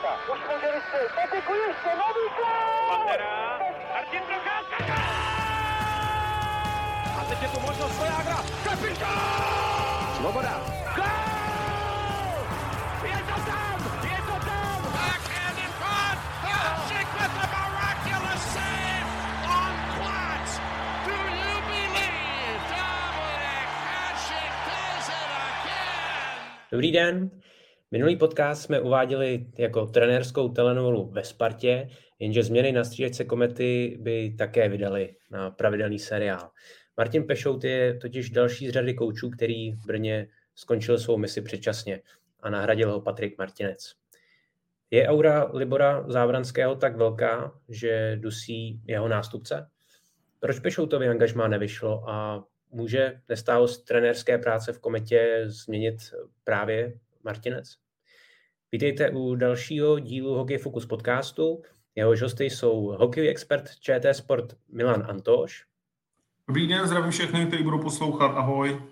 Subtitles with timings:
[0.00, 0.32] Procházka.
[0.32, 1.12] Už může vystřelit.
[1.14, 2.96] Patiku ještě, nový gol!
[2.96, 3.58] Pantera,
[3.94, 4.94] Martin Procházka,
[7.20, 10.14] A teď je tu možnost Svojágra, kapitán!
[10.16, 10.60] Svoboda.
[10.96, 11.04] Gol!
[13.04, 14.82] Je to tam, je to tam!
[14.92, 16.18] Backhand in front.
[16.42, 19.08] Hasek with the miraculous save
[19.58, 20.50] on Platz.
[21.06, 26.38] Do you believe Dominic Hasek does it again?
[26.70, 27.30] Dobrý den.
[27.90, 34.34] Minulý podcast jsme uváděli jako trenérskou telenovelu ve Spartě, jenže změny na střídačce komety by
[34.38, 36.50] také vydali na pravidelný seriál.
[36.96, 42.00] Martin Pešout je totiž další z řady koučů, který v Brně skončil svou misi předčasně
[42.40, 43.92] a nahradil ho Patrik Martinec.
[44.90, 49.68] Je aura Libora Závranského tak velká, že dusí jeho nástupce?
[50.40, 55.96] Proč Pešoutovi angažmá nevyšlo a může nestálost trenérské práce v kometě změnit
[56.44, 57.76] právě Martinec.
[58.72, 61.62] Vítejte u dalšího dílu Hockey Focus podcastu.
[61.94, 65.64] Jehož hosty jsou hokejový expert ČT Sport Milan Antoš.
[66.48, 68.26] Dobrý den, zdravím všechny, kteří budou poslouchat.
[68.26, 68.82] Ahoj.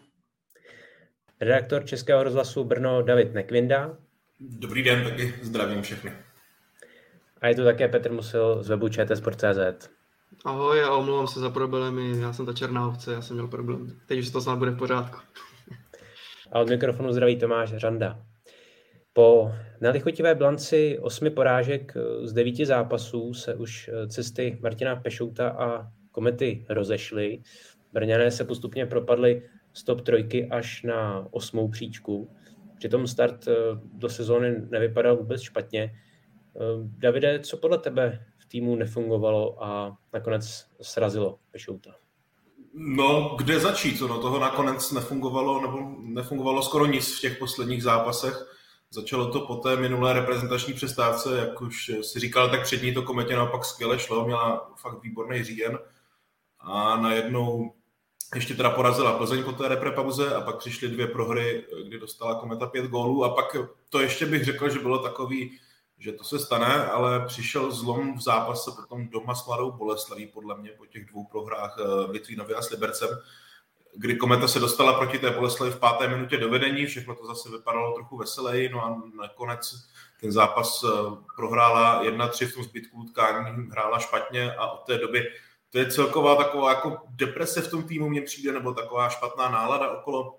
[1.40, 3.98] Redaktor Českého rozhlasu Brno David Nekvinda.
[4.40, 6.12] Dobrý den, taky zdravím všechny.
[7.40, 9.90] A je tu také Petr Musil z webu čtsport.cz.
[10.44, 14.00] Ahoj a omlouvám se za problémy, já jsem ta černá ovce, já jsem měl problém.
[14.06, 15.18] Teď už to snad bude v pořádku.
[16.52, 18.22] A od mikrofonu zdraví Tomáš Řanda.
[19.12, 26.66] Po nelichotivé blanci osmi porážek z devíti zápasů se už cesty Martina Pešouta a Komety
[26.68, 27.42] rozešly.
[27.92, 32.30] Brňané se postupně propadly z top trojky až na osmou příčku.
[32.78, 33.48] Přitom start
[33.92, 35.92] do sezóny nevypadal vůbec špatně.
[36.82, 42.05] Davide, co podle tebe v týmu nefungovalo a nakonec srazilo Pešouta?
[42.78, 44.00] No, kde začít?
[44.00, 48.46] No, toho nakonec nefungovalo, nebo nefungovalo skoro nic v těch posledních zápasech.
[48.90, 53.36] Začalo to po té minulé reprezentační přestávce, jak už si říkal, tak přední to kometě
[53.36, 55.78] naopak skvěle šlo, měla fakt výborný říjen
[56.60, 57.72] a najednou
[58.34, 62.66] ještě teda porazila Plzeň po té reprepauze a pak přišly dvě prohry, kdy dostala kometa
[62.66, 63.56] pět gólů a pak
[63.90, 65.58] to ještě bych řekl, že bylo takový,
[65.98, 70.58] že to se stane, ale přišel zlom v zápase potom doma s Mladou Boleslaví, podle
[70.58, 71.76] mě po těch dvou prohrách
[72.06, 73.08] v Litvínově a s Libercem,
[73.94, 77.50] kdy Kometa se dostala proti té Boleslavi v páté minutě do vedení, všechno to zase
[77.50, 79.74] vypadalo trochu veseleji, no a nakonec
[80.20, 80.84] ten zápas
[81.36, 85.26] prohrála 1-3 v tom zbytku utkání, hrála špatně a od té doby
[85.70, 89.90] to je celková taková jako deprese v tom týmu mně přijde, nebo taková špatná nálada
[89.90, 90.38] okolo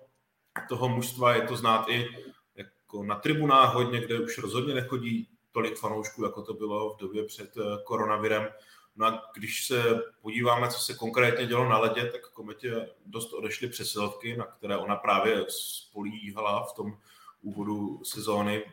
[0.68, 2.08] toho mužstva, je to znát i
[2.54, 7.24] jako na tribunách hodně, kde už rozhodně nechodí tolik fanoušků, jako to bylo v době
[7.24, 7.54] před
[7.84, 8.48] koronavirem.
[8.96, 13.68] No a když se podíváme, co se konkrétně dělo na ledě, tak kometě dost odešly
[13.68, 16.98] přesilovky, na které ona právě spolíhala v tom
[17.42, 18.64] úvodu sezóny.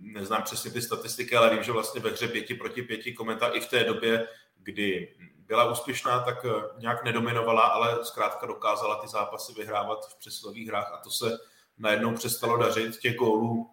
[0.00, 3.60] Neznám přesně ty statistiky, ale vím, že vlastně ve hře pěti proti pěti kometa i
[3.60, 4.28] v té době,
[4.62, 6.46] kdy byla úspěšná, tak
[6.78, 11.38] nějak nedominovala, ale zkrátka dokázala ty zápasy vyhrávat v přesilových hrách a to se
[11.78, 12.96] najednou přestalo dařit.
[12.96, 13.70] Těch gólů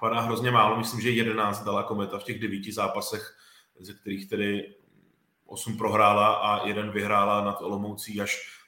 [0.00, 3.36] padá hrozně málo, myslím, že 11 dala kometa v těch devíti zápasech,
[3.80, 4.74] ze kterých tedy
[5.46, 8.58] 8 prohrála a jeden vyhrála nad Olomoucí, až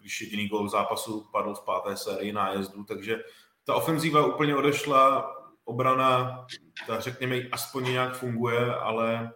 [0.00, 3.24] když jediný gol zápasu padl v páté sérii nájezdu, takže
[3.64, 5.34] ta ofenzíva úplně odešla,
[5.64, 6.46] obrana,
[6.86, 9.32] ta řekněme, aspoň nějak funguje, ale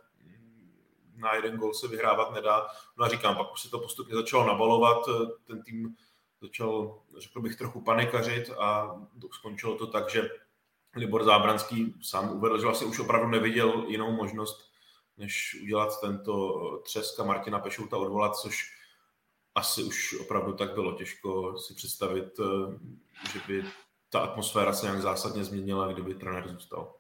[1.17, 2.67] na jeden gol se vyhrávat nedá.
[2.97, 5.07] No a říkám, pak už se to postupně začalo nabalovat,
[5.45, 5.97] ten tým
[6.41, 8.97] začal, řekl bych, trochu panikařit a
[9.33, 10.31] skončilo to tak, že
[10.97, 14.71] Libor Zábranský sám uvedl, že vlastně už opravdu neviděl jinou možnost,
[15.19, 18.77] než udělat tento třeska Martina Pešouta odvolat, což
[19.55, 22.41] asi už opravdu tak bylo těžko si představit,
[23.33, 23.65] že by
[24.11, 26.95] ta atmosféra se nějak zásadně změnila, kdyby trenér zůstal.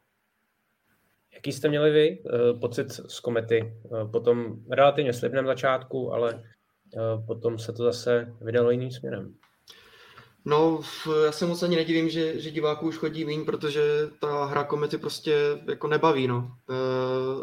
[1.35, 2.23] Jaký jste měli vy
[2.61, 3.75] pocit z komety
[4.13, 6.45] po tom relativně slibném začátku, ale
[7.27, 9.35] potom se to zase vydalo jiným směrem?
[10.49, 10.81] No,
[11.25, 13.83] já se moc ani nedivím, že, že diváků už chodí méně, protože
[14.21, 16.57] ta hra komety prostě jako nebaví, no.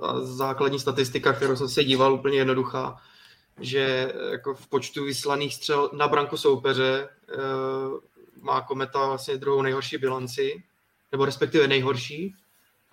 [0.01, 3.01] A základní statistika, kterou jsem se díval, úplně jednoduchá,
[3.59, 7.09] že jako v počtu vyslaných střel na branku soupeře
[8.41, 10.63] má kometa vlastně druhou nejhorší bilanci,
[11.11, 12.35] nebo respektive nejhorší,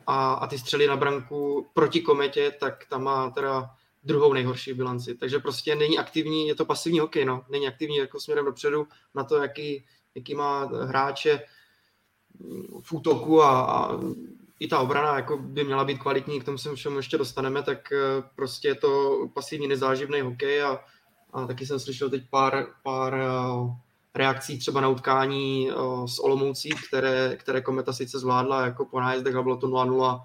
[0.07, 3.71] a, a ty střely na branku proti kometě, tak tam má teda
[4.05, 5.15] druhou nejhorší bilanci.
[5.15, 7.45] Takže prostě není aktivní, je to pasivní hokej, no.
[7.49, 9.85] Není aktivní jako směrem dopředu na to, jaký,
[10.15, 11.43] jaký má hráče
[12.83, 13.99] v útoku a, a
[14.61, 17.93] i ta obrana jako by měla být kvalitní, k tomu se všemu ještě dostaneme, tak
[18.37, 20.81] prostě je to pasivní nezáživný hokej a,
[21.33, 23.17] a taky jsem slyšel teď pár, pár
[24.15, 25.71] reakcí třeba na utkání
[26.07, 30.23] s Olomoucí, které, které Kometa sice zvládla jako po nájezdech a bylo to 0-0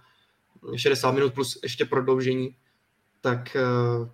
[0.76, 2.56] 60 minut plus ještě prodloužení,
[3.22, 3.58] tak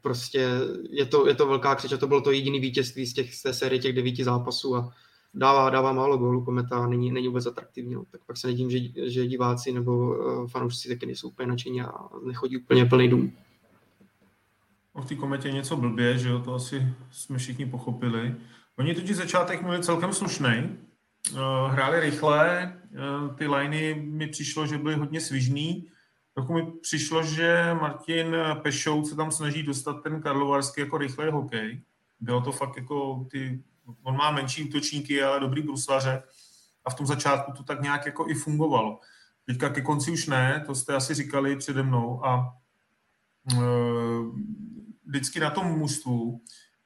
[0.02, 0.50] prostě
[0.90, 3.42] je to, je to velká křič a to bylo to jediné vítězství z, těch, z
[3.42, 4.94] té série těch devíti zápasů a
[5.34, 7.94] dává, dává málo gólů, kometa není, není vůbec atraktivní.
[7.94, 8.04] No.
[8.12, 8.80] Tak pak se nedím, že,
[9.10, 11.92] že diváci nebo uh, fanoušci taky nejsou úplně nadšení a
[12.26, 13.32] nechodí úplně plný dům.
[15.02, 18.36] V té kometě je něco blbě, že jo, to asi jsme všichni pochopili.
[18.78, 20.78] Oni totiž začátek měli celkem slušný,
[21.32, 21.40] uh,
[21.72, 25.88] hráli rychle, uh, ty liney mi přišlo, že byly hodně svižný,
[26.34, 31.82] Trochu mi přišlo, že Martin Pešou se tam snaží dostat ten karlovarský jako rychlý hokej.
[32.20, 33.64] Bylo to fakt jako ty
[34.04, 36.24] on má menší útočníky, ale dobrý bruslaře
[36.86, 39.00] a v tom začátku to tak nějak jako i fungovalo.
[39.46, 42.58] Teďka ke konci už ne, to jste asi říkali přede mnou a
[43.54, 43.58] e,
[45.06, 46.42] vždycky na tom mužstvu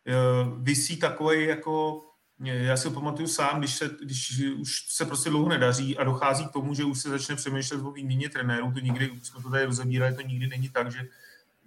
[0.07, 0.13] e,
[0.57, 2.01] vysí takový jako
[2.39, 6.51] já si pamatuju sám, když, se, když už se prostě dlouho nedaří a dochází k
[6.51, 9.65] tomu, že už se začne přemýšlet o výměně trenérů, to nikdy, už jsme to tady
[9.65, 11.07] rozebírali, to nikdy není tak, že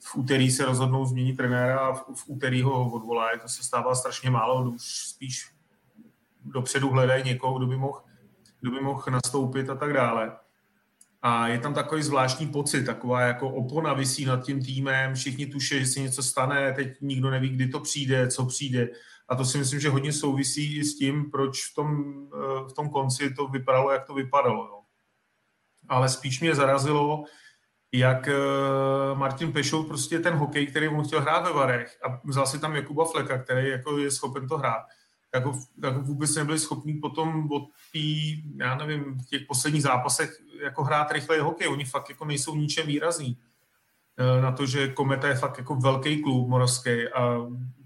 [0.01, 3.41] v úterý se rozhodnou změnit trenéra a v, v úterý ho odvolají.
[3.41, 5.51] To se stává strašně málo, už spíš
[6.45, 8.03] dopředu hledají někoho, kdo by mohl,
[8.61, 10.37] kdo by mohl nastoupit a tak dále.
[11.23, 15.79] A je tam takový zvláštní pocit, taková jako opona vysí nad tím týmem, všichni tuší,
[15.79, 18.89] že si něco stane, teď nikdo neví, kdy to přijde, co přijde.
[19.29, 22.73] A to si myslím, že hodně souvisí i s tím, proč v tom, eh, v
[22.73, 24.67] tom konci to vypadalo, jak to vypadalo.
[24.67, 24.81] Jo.
[25.89, 27.25] Ale spíš mě zarazilo,
[27.93, 28.35] jak eh,
[29.15, 32.77] Martin Pešou prostě ten hokej, který on chtěl hrát ve Varech a vzal si tam
[32.77, 34.83] Jakuba Fleka, který jako je schopen to hrát,
[35.31, 35.53] tak ho
[36.01, 37.63] vůbec nebyli schopni potom od
[37.93, 40.31] tý, já nevím, v těch posledních zápasech
[40.63, 41.69] jako hrát rychlej hokej.
[41.69, 43.39] Oni fakt jako nejsou ničem výrazný.
[44.19, 47.37] Eh, na to, že Kometa je fakt jako velký klub moravský a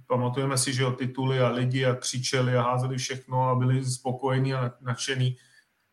[0.06, 4.54] pamatujeme si, že o tituly a lidi a křičeli a házeli všechno a byli spokojení
[4.54, 5.36] a nadšení,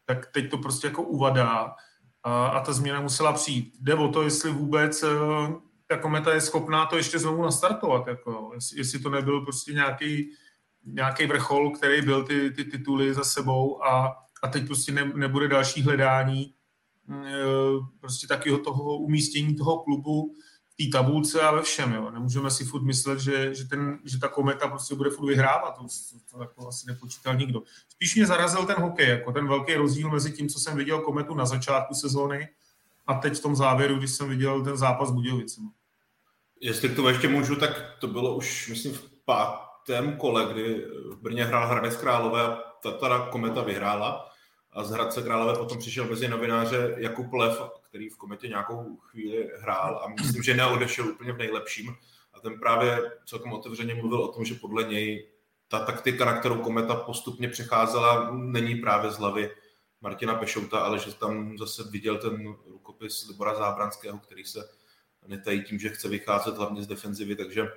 [0.06, 1.76] tak teď to prostě jako uvadá
[2.24, 3.74] a, a ta změna musela přijít.
[3.82, 5.08] Jde o to, jestli vůbec eh,
[5.88, 10.30] ta kometa je schopná to ještě znovu nastartovat, jako, jestli, to nebyl prostě nějaký,
[10.86, 15.48] nějaký vrchol, který byl ty, ty tituly za sebou a, a teď prostě ne, nebude
[15.48, 16.54] další hledání
[17.08, 17.34] mm, eh,
[18.00, 20.36] prostě takového toho umístění toho klubu
[20.80, 21.94] té tabulce a ve všem.
[21.94, 22.12] Jo.
[22.12, 25.76] Nemůžeme si furt myslet, že, že, ten, že ta kometa prostě bude furt vyhrávat.
[25.78, 27.64] To, to, to jako asi nepočítal nikdo.
[27.90, 31.36] Spíš mě zarazil ten hokej, jako ten velký rozdíl mezi tím, co jsem viděl kometu
[31.36, 32.50] na začátku sezóny
[33.08, 35.68] a teď v tom závěru, když jsem viděl ten zápas s Budějovicemi.
[36.62, 41.18] Jestli k tomu ještě můžu, tak to bylo už, myslím, v pátém kole, kdy v
[41.22, 44.30] Brně hrál Hradec Králové a ta, ta kometa vyhrála
[44.74, 49.50] a z Hradce Králové potom přišel mezi novináře Jakub Lev, který v kometě nějakou chvíli
[49.60, 51.96] hrál a myslím, že neodešel úplně v nejlepším.
[52.34, 55.30] A ten právě celkem otevřeně mluvil o tom, že podle něj
[55.68, 59.52] ta taktika, na kterou kometa postupně přecházela, není právě z hlavy
[60.02, 64.70] Martina Pešouta, ale že tam zase viděl ten rukopis Libora Zábranského, který se
[65.28, 67.68] netají tím, že chce vycházet hlavně z defenzivy, takže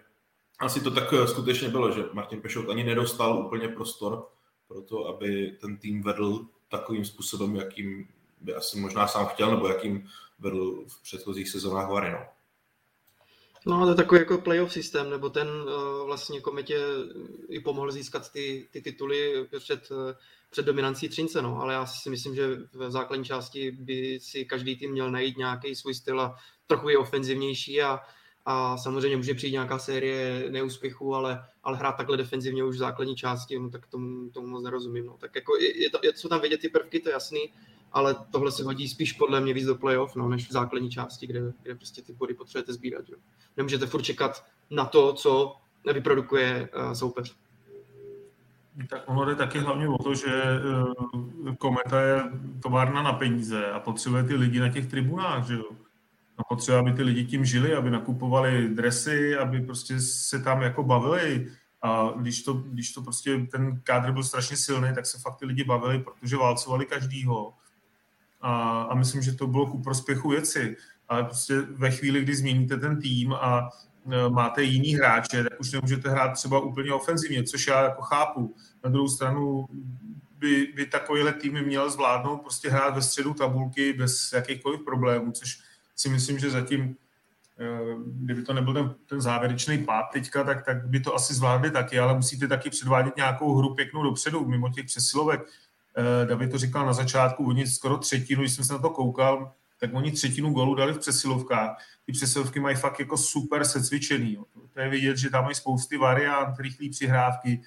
[0.58, 4.28] asi to tak skutečně bylo, že Martin Pešout ani nedostal úplně prostor
[4.68, 8.08] pro to, aby ten tým vedl takovým způsobem, jakým
[8.42, 10.08] by asi možná sám chtěl, nebo jakým
[10.38, 12.10] vedl v předchozích sezónách Vary.
[12.12, 13.84] No.
[13.84, 16.78] To je takový jako playoff systém, nebo ten uh, vlastně kometě
[17.48, 20.12] i pomohl získat ty, ty tituly před, uh,
[20.50, 21.60] před dominancí Třince, no.
[21.60, 25.74] ale já si myslím, že v základní části by si každý tým měl najít nějaký
[25.74, 26.36] svůj styl a
[26.66, 28.00] trochu je ofenzivnější a,
[28.44, 33.16] a samozřejmě může přijít nějaká série neúspěchů, ale, ale hrát takhle defenzivně už v základní
[33.16, 35.06] části, no, tak tomu, tomu moc nerozumím.
[35.06, 35.16] No.
[35.20, 37.52] Tak jako je, je, to, je, jsou tam vidět ty prvky, to je jasný,
[37.92, 41.26] ale tohle se hodí spíš podle mě víc do playoff, no, než v základní části,
[41.26, 43.04] kde, kde prostě ty body potřebujete sbírat.
[43.08, 43.16] Jo.
[43.56, 45.56] Nemůžete furt čekat na to, co
[45.86, 47.36] nevyprodukuje uh, soupeř.
[48.90, 50.42] Tak ono jde taky hlavně o to, že
[51.44, 52.22] uh, Kometa je
[52.62, 55.64] továrna na peníze a potřebuje ty lidi na těch tribunách, že jo.
[56.38, 60.82] A potřebuje, aby ty lidi tím žili, aby nakupovali dresy, aby prostě se tam jako
[60.82, 61.48] bavili.
[61.82, 65.46] A když to, když to prostě ten kádr byl strašně silný, tak se fakt ty
[65.46, 67.54] lidi bavili, protože válcovali každýho
[68.42, 70.76] a, a myslím, že to bylo ku prospěchu věci.
[71.08, 73.70] Ale prostě ve chvíli, kdy změníte ten tým a
[74.10, 78.54] e, máte jiný hráče, tak už nemůžete hrát třeba úplně ofenzivně, což já jako chápu.
[78.84, 79.66] Na druhou stranu
[80.38, 85.58] by, by takovýhle tým měl zvládnout prostě hrát ve středu tabulky bez jakýchkoliv problémů, což
[85.96, 86.96] si myslím, že zatím,
[87.58, 87.66] e,
[88.04, 91.98] kdyby to nebyl ten, ten závěrečný pád teďka, tak, tak by to asi zvládli taky,
[91.98, 95.40] ale musíte taky předvádět nějakou hru pěknou dopředu, mimo těch přesilovek.
[95.96, 99.52] Eh, David to říkal na začátku, oni skoro třetinu, když jsem se na to koukal,
[99.80, 101.76] tak oni třetinu golů dali v přesilovkách.
[102.06, 104.34] Ty přesilovky mají fakt jako super secvičený.
[104.34, 104.44] Jo.
[104.74, 107.62] To je vidět, že tam mají spousty variant, rychlé přihrávky.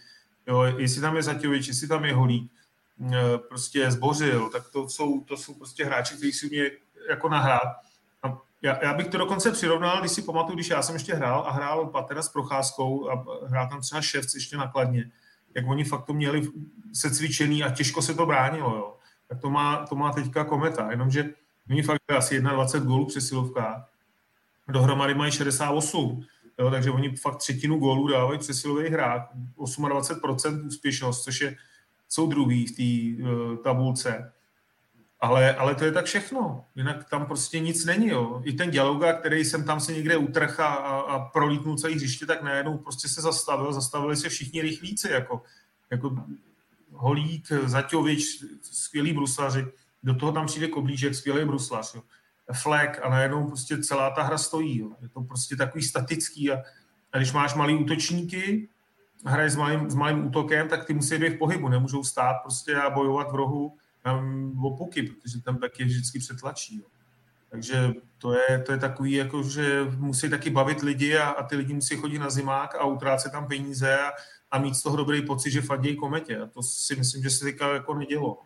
[0.47, 0.61] Jo.
[0.61, 2.51] Jestli tam je Zatějovič, jestli tam je Holík,
[3.13, 6.71] eh, prostě zbořil, tak to jsou, to jsou prostě hráči, kteří si mě
[7.09, 7.75] jako nahrát.
[8.23, 11.43] A já, já bych to dokonce přirovnal, když si pamatuju, když já jsem ještě hrál
[11.47, 15.11] a hrál Patera s Procházkou a hrál tam třeba Ševc ještě nakladně,
[15.55, 16.49] jak oni fakt to měli
[16.93, 18.97] se cvičený a těžko se to bránilo, jo.
[19.27, 21.29] Tak to má, to má teďka Kometa, jenomže
[21.69, 23.87] oni fakt asi 21 gólů přesilovka,
[24.67, 26.25] dohromady mají 68,
[26.59, 31.55] jo, takže oni fakt třetinu gólů dávají přesilových hrách, 28% úspěšnost, což je,
[32.09, 34.31] jsou druhý v té uh, tabulce.
[35.19, 36.65] Ale, ale to je tak všechno.
[36.75, 38.07] Jinak tam prostě nic není.
[38.07, 38.41] Jo.
[38.45, 42.41] I ten Dialoga, který jsem tam se někde utrh a, a, prolítnul celý hřiště, tak
[42.41, 43.73] najednou prostě se zastavil.
[43.73, 45.41] Zastavili se všichni rychlíci, jako,
[45.91, 46.15] jako
[46.91, 49.65] Holík, Zaťovič, skvělý bruslaři.
[50.03, 51.95] Do toho tam přijde Koblížek, skvělý bruslař.
[51.95, 52.01] Jo.
[52.53, 54.79] Flek a najednou prostě celá ta hra stojí.
[54.79, 54.89] Jo.
[55.01, 56.63] Je to prostě takový statický a,
[57.11, 58.69] a když máš malý útočníky,
[59.25, 62.75] hraje s malým, s malým útokem, tak ty musí být v pohybu, nemůžou stát prostě
[62.75, 63.77] a bojovat v rohu
[64.63, 66.77] o puky, protože back je vždycky přetlačí.
[66.77, 66.83] Jo.
[67.49, 71.55] Takže to je, to je takový, jako, že musí taky bavit lidi a, a ty
[71.55, 74.11] lidi musí chodit na zimák a utrácet tam peníze a,
[74.51, 76.37] a mít z toho dobrý pocit, že fadějí kometě.
[76.37, 78.37] A to si myslím, že se teďka jako nedělo.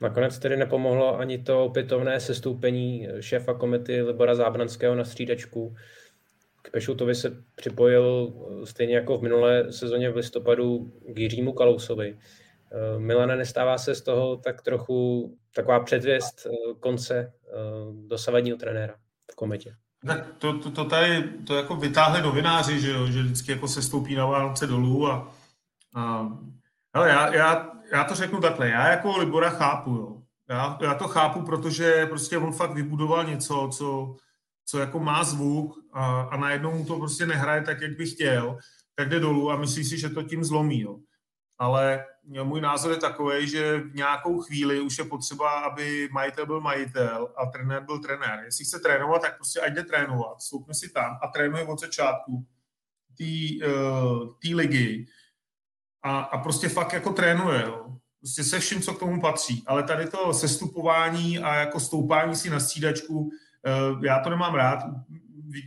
[0.00, 5.76] Nakonec tedy nepomohlo ani to opětovné sestoupení šéfa komety Libora Zábranského na střídačku.
[6.62, 8.32] K Pešutovi se připojil
[8.64, 12.18] stejně jako v minulé sezóně v listopadu k Jiřímu Kalousovi.
[12.72, 17.50] Eh, Milane, nestává se z toho tak trochu taková předvěst eh, konce eh,
[18.06, 18.94] dosavadního trenéra
[19.32, 19.76] v kometě?
[20.06, 23.82] Tak to, to, to tady to jako vytáhli novináři, že, jo, že vždycky jako se
[23.82, 25.34] stoupí na Vánoce dolů a,
[25.94, 26.28] a
[26.94, 30.20] hele, já, já, já, to řeknu takhle, já jako Libora chápu, jo.
[30.48, 34.16] Já, já to chápu, protože prostě on fakt vybudoval něco, co,
[34.66, 38.58] co jako má zvuk a, a najednou mu to prostě nehraje tak, jak by chtěl,
[38.94, 40.98] tak jde dolů a myslí si, že to tím zlomí, jo
[41.58, 42.04] ale
[42.42, 47.34] můj názor je takový, že v nějakou chvíli už je potřeba, aby majitel byl majitel
[47.36, 48.40] a trenér byl trenér.
[48.44, 52.46] Jestli chce trénovat, tak prostě ať jde trénovat, stoupne si tam a trénuje od začátku
[53.18, 55.06] té uh, ligy
[56.02, 57.62] a, a prostě fakt jako trénuje.
[57.66, 57.96] Jo.
[58.20, 59.64] Prostě se vším, co k tomu patří.
[59.66, 64.78] Ale tady to sestupování a jako stoupání si na střídačku, uh, já to nemám rád.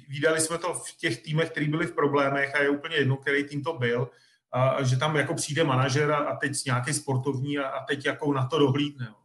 [0.10, 3.44] Vídali jsme to v těch týmech, který byli v problémech a je úplně jedno, který
[3.44, 4.10] tým to byl
[4.58, 8.46] a, že tam jako přijde manažer a, teď nějaký sportovní a, a teď jako na
[8.46, 9.06] to dohlídne.
[9.10, 9.16] Jo.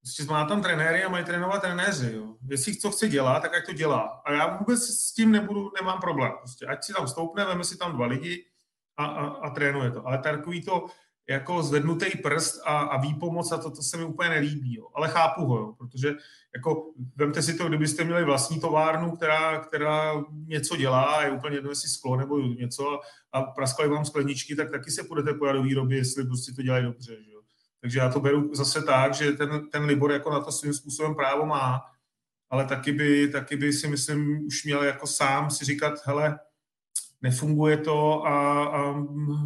[0.00, 2.12] Prostě má tam trenéry a mají trénovat trenéři.
[2.14, 2.34] Jo.
[2.50, 4.22] Jestli co chce dělat, tak ať to dělá.
[4.24, 6.32] A já vůbec s tím nebudu, nemám problém.
[6.38, 8.44] Prostě ať si tam stoupne, veme si tam dva lidi
[8.96, 10.06] a, a, a trénuje to.
[10.06, 10.86] Ale takový to,
[11.28, 14.74] jako zvednutý prst a, a výpomoc a to, to se mi úplně nelíbí.
[14.74, 14.88] Jo.
[14.94, 16.14] Ale chápu ho, jo, protože
[16.54, 16.86] jako
[17.16, 21.88] vemte si to, kdybyste měli vlastní továrnu, která, která něco dělá, je úplně jedno, jestli
[21.88, 23.00] sklo nebo něco
[23.54, 27.12] praskali vám skleničky, tak taky se půjdete podat do výroby, jestli prostě to dělají dobře.
[27.12, 27.38] Že.
[27.80, 31.14] Takže já to beru zase tak, že ten, ten Libor jako na to svým způsobem
[31.14, 31.80] právo má,
[32.50, 36.38] ale taky by, taky by si myslím už měl jako sám si říkat, hele,
[37.22, 38.94] nefunguje to a, a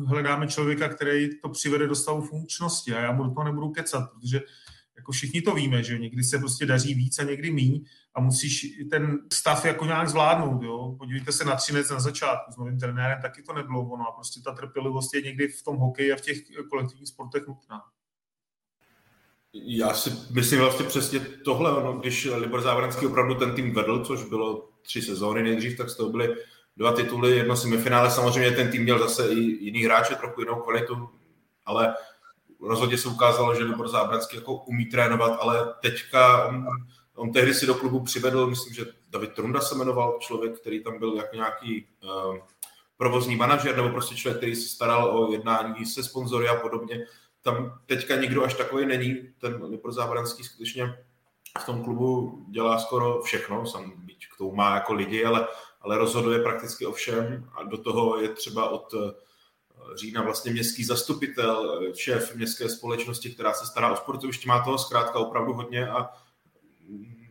[0.07, 4.11] hledáme člověka, který to přivede do stavu funkčnosti a já mu do toho nebudu kecat,
[4.13, 4.41] protože
[4.97, 7.85] jako všichni to víme, že někdy se prostě daří víc a někdy míň
[8.15, 10.95] a musíš ten stav jako nějak zvládnout, jo.
[10.99, 14.41] Podívejte se na Třinec na začátku s novým trenérem, taky to nebylo ono a prostě
[14.45, 16.39] ta trpělivost je někdy v tom hokeji a v těch
[16.71, 17.83] kolektivních sportech nutná.
[19.55, 24.25] Já si myslím vlastně přesně tohle, ono, když Libor Závranský opravdu ten tým vedl, což
[24.25, 26.35] bylo tři sezóny nejdřív, tak z toho byly
[26.77, 31.09] dva tituly, jedno semifinále, samozřejmě ten tým měl zase i jiný hráče, trochu jinou kvalitu,
[31.67, 31.95] ale
[32.63, 36.67] rozhodně se ukázalo, že Libor Zábranský jako umí trénovat, ale teďka on,
[37.15, 40.99] on tehdy si do klubu přivedl, myslím, že David Trunda se jmenoval, člověk, který tam
[40.99, 42.37] byl jako nějaký uh,
[42.97, 47.07] provozní manažer, nebo prostě člověk, který se staral o jednání se sponzory a podobně.
[47.43, 49.17] Tam teďka nikdo až takový není.
[49.39, 51.05] Ten Libor Zábranský skutečně
[51.63, 53.93] v tom klubu dělá skoro všechno, sam
[54.35, 55.49] k tomu má jako lidi, ale
[55.83, 58.95] ale rozhoduje prakticky o všem a do toho je třeba od
[59.95, 65.19] října vlastně městský zastupitel, šéf městské společnosti, která se stará o sportoviště, má toho zkrátka
[65.19, 66.09] opravdu hodně a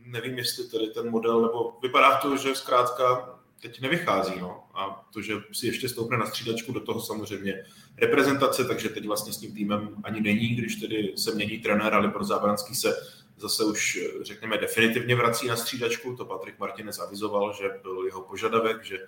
[0.06, 4.64] nevím, jestli tedy ten model, nebo vypadá to, že zkrátka teď nevychází, no.
[4.74, 7.64] A to, že si ještě stoupne na střídačku, do toho samozřejmě
[7.96, 12.08] reprezentace, takže teď vlastně s tím týmem ani není, když tedy se mění trenér, ale
[12.08, 12.94] pro Zábranský se
[13.36, 16.16] zase už, řekněme, definitivně vrací na střídačku.
[16.16, 18.98] To Patrik Martinez avizoval, že byl jeho požadavek, že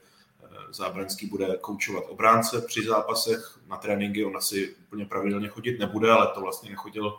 [0.70, 3.58] Zábranský bude koučovat obránce při zápasech.
[3.66, 7.18] Na tréninky on asi úplně pravidelně chodit nebude, ale to vlastně nechodil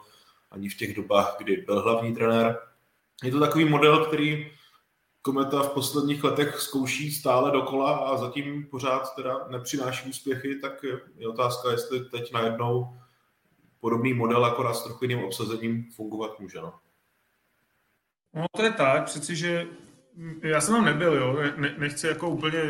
[0.52, 2.60] ani v těch dobách, kdy byl hlavní trenér.
[3.24, 4.52] Je to takový model, který
[5.26, 10.84] Kometa v posledních letech zkouší stále dokola a zatím pořád teda nepřináší úspěchy, tak
[11.18, 13.00] je otázka, jestli teď najednou
[13.80, 16.58] podobný model, akorát s trochu jiným obsazením, fungovat může.
[16.58, 16.74] No.
[18.34, 19.68] No to je tak, přeci, že
[20.42, 22.62] já jsem tam nebyl, jo, ne, nechci jako úplně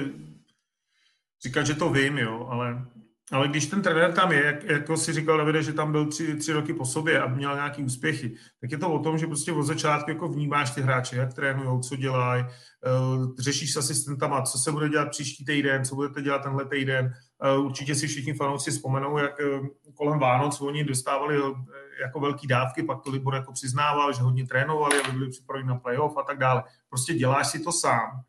[1.45, 2.85] říkat, že to vím, jo, ale,
[3.31, 6.35] ale když ten trenér tam je, jak, jako si říkal Davide, že tam byl tři,
[6.35, 9.51] tři roky po sobě a měl nějaký úspěchy, tak je to o tom, že prostě
[9.51, 14.57] od začátku jako vnímáš ty hráče, jak trénují, co dělají, uh, řešíš s asistentama, co
[14.57, 17.13] se bude dělat příští týden, co budete dělat tenhle týden.
[17.57, 21.37] Uh, určitě si všichni fanoušci vzpomenou, jak uh, kolem Vánoc oni dostávali
[22.01, 25.75] jako velký dávky, pak to Libor jako přiznával, že hodně trénovali, aby byli připraveni na
[25.75, 26.63] playoff a tak dále.
[26.89, 28.21] Prostě děláš si to sám.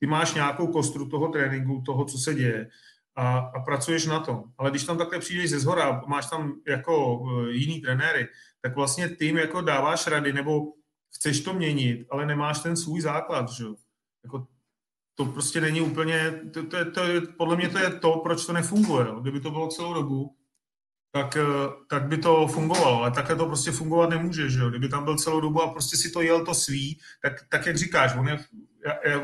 [0.00, 2.68] Ty máš nějakou kostru toho tréninku, toho, co se děje
[3.16, 4.42] a, a pracuješ na tom.
[4.58, 8.28] Ale když tam takhle přijdeš ze zhora, máš tam jako e, jiný trenéry,
[8.62, 10.62] tak vlastně tím jako dáváš rady, nebo
[11.14, 13.64] chceš to měnit, ale nemáš ten svůj základ, že
[14.24, 14.46] Jako
[15.14, 17.02] to prostě není úplně, to, to, to
[17.38, 19.06] podle mě to je to, proč to nefunguje.
[19.06, 19.20] Jo.
[19.20, 20.36] Kdyby to bylo celou dobu,
[21.12, 23.02] tak, eh, tak by to fungovalo.
[23.02, 24.70] Ale takhle to prostě fungovat nemůže, že jo?
[24.70, 27.76] Kdyby tam byl celou dobu a prostě si to jel to svý, tak, tak jak
[27.76, 28.38] říkáš, on je,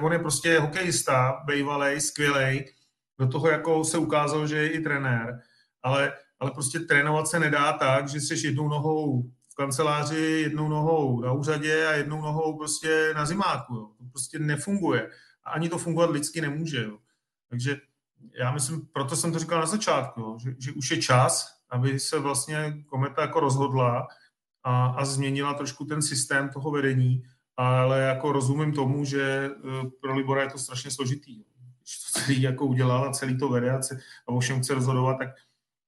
[0.00, 2.74] on je prostě hokejista, bejvalej, skvělej,
[3.18, 5.40] do toho jako se ukázal, že je i trenér,
[5.82, 11.20] ale, ale prostě trénovat se nedá tak, že jsi jednou nohou v kanceláři, jednou nohou
[11.20, 13.74] na úřadě a jednou nohou prostě na zimáku.
[13.74, 13.90] Jo.
[13.98, 15.10] To prostě nefunguje.
[15.44, 16.84] A ani to fungovat lidsky nemůže.
[16.84, 16.98] Jo.
[17.48, 17.76] Takže
[18.38, 22.00] já myslím, proto jsem to říkal na začátku, jo, že, že už je čas, aby
[22.00, 24.08] se vlastně kometa jako rozhodla
[24.62, 27.22] a, a změnila trošku ten systém toho vedení,
[27.56, 29.50] ale jako rozumím tomu, že e,
[30.00, 31.44] pro Libora je to strašně složitý.
[31.82, 33.80] Když to celý jako udělal a celý to vede a,
[34.26, 35.28] a o všem chce rozhodovat, tak,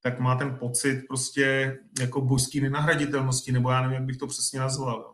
[0.02, 4.60] tak má ten pocit prostě jako božský nenahraditelnosti, nebo já nevím, jak bych to přesně
[4.60, 5.00] nazval.
[5.00, 5.12] Jo.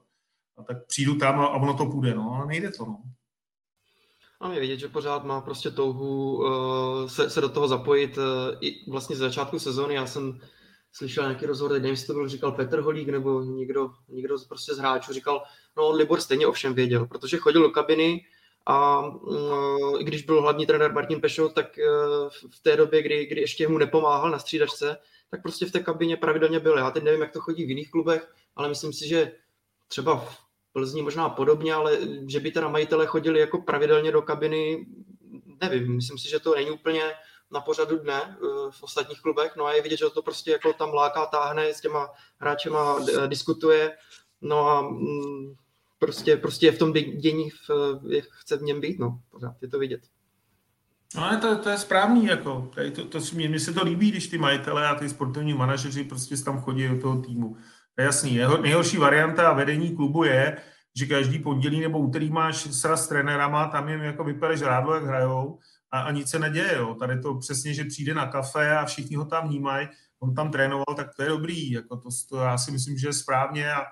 [0.56, 3.02] A tak přijdu tam a, a ono to půjde, no, ale nejde to, no.
[4.40, 8.24] A je vidět, že pořád má prostě touhu uh, se, se do toho zapojit uh,
[8.60, 9.94] i vlastně z začátku sezóny.
[9.94, 10.40] Já jsem
[10.92, 14.78] slyšel nějaký rozhovor, nevím, jestli to byl, říkal Petr Holík nebo někdo, někdo prostě z
[14.78, 15.42] hráčů, říkal,
[15.76, 18.24] no Libor stejně ovšem věděl, protože chodil do kabiny
[18.66, 23.26] a uh, i když byl hlavní trenér Martin Pešov, tak uh, v té době, kdy,
[23.26, 24.96] kdy ještě mu nepomáhal na střídačce,
[25.30, 26.78] tak prostě v té kabině pravidelně byl.
[26.78, 29.32] Já teď nevím, jak to chodí v jiných klubech, ale myslím si, že
[29.88, 30.38] třeba v
[30.72, 34.86] Plzni možná podobně, ale že by teda majitelé chodili jako pravidelně do kabiny,
[35.60, 37.02] nevím, myslím si, že to není úplně
[37.52, 38.36] na pořadu dne eh,
[38.70, 41.80] v ostatních klubech, no a je vidět, že to prostě jako tam láká, táhne, s
[41.80, 43.96] těma hráčema eh, diskutuje,
[44.40, 45.54] no a mm,
[45.98, 47.70] prostě, prostě je v tom dění, v,
[48.08, 50.00] je, chce v něm být, no, pořád je to vidět.
[51.16, 54.28] No ale to, to je správný, jako, to, to, to, mně se to líbí, když
[54.28, 57.56] ty majitele a ty sportovní manažeři prostě tam chodí do toho týmu.
[57.94, 58.34] To je jasný.
[58.34, 60.56] Jeho, nejhorší varianta vedení klubu je,
[60.96, 65.04] že každý pondělí nebo úterý máš sraz s trenérama, tam jim jako vypereš rádlo, jak
[65.04, 65.58] hrajou
[65.92, 66.74] a, a nic se neděje.
[66.76, 66.94] Jo.
[66.94, 69.88] Tady to přesně, že přijde na kafe a všichni ho tam vnímají,
[70.20, 71.70] on tam trénoval, tak to je dobrý.
[71.70, 73.82] Jako to, to já si myslím, že je správně a,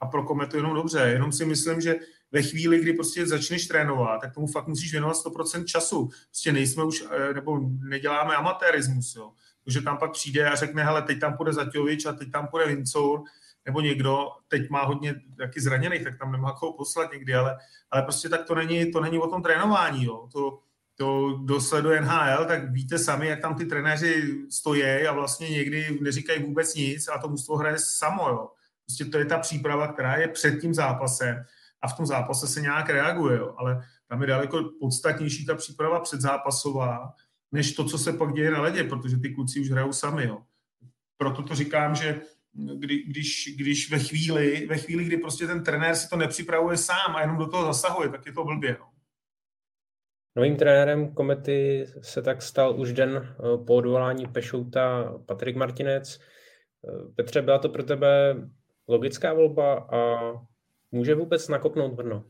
[0.00, 1.00] a pro kometu jenom dobře.
[1.00, 1.94] Jenom si myslím, že
[2.32, 6.08] ve chvíli, kdy prostě začneš trénovat, tak tomu fakt musíš věnovat 100% času.
[6.26, 9.32] Prostě nejsme už, eh, nebo neděláme amatérismus, jo.
[9.64, 12.66] Protože tam pak přijde a řekne, hele, teď tam půjde Zaťovič a teď tam půjde
[12.66, 13.22] Vincour
[13.66, 17.58] nebo někdo teď má hodně taky zraněných, tak tam nemá koho poslat někdy, ale,
[17.90, 20.04] ale prostě tak to není, to není o tom trénování.
[20.04, 20.28] Jo.
[20.32, 20.58] To,
[20.96, 25.98] to, kdo sleduje NHL, tak víte sami, jak tam ty trenéři stojí a vlastně někdy
[26.00, 28.28] neříkají vůbec nic a to mužstvo hraje samo.
[28.28, 28.48] Jo.
[28.86, 31.44] Prostě to je ta příprava, která je před tím zápasem
[31.82, 33.54] a v tom zápase se nějak reaguje, jo.
[33.58, 37.12] ale tam je daleko podstatnější ta příprava předzápasová,
[37.52, 40.24] než to, co se pak děje na ledě, protože ty kluci už hrajou sami.
[40.24, 40.42] Jo.
[41.16, 42.20] Proto to říkám, že
[42.52, 47.16] kdy, když, když ve chvíli, ve chvíli, kdy prostě ten trenér si to nepřipravuje sám
[47.16, 48.76] a jenom do toho zasahuje, tak je to blbě.
[48.80, 48.93] No.
[50.36, 56.18] Novým trenérem Komety se tak stal už den eh, po odvolání Pešouta Patrik Martinec.
[56.18, 58.36] Eh, Petře, byla to pro tebe
[58.88, 60.32] logická volba a
[60.92, 62.24] může vůbec nakopnout Brno?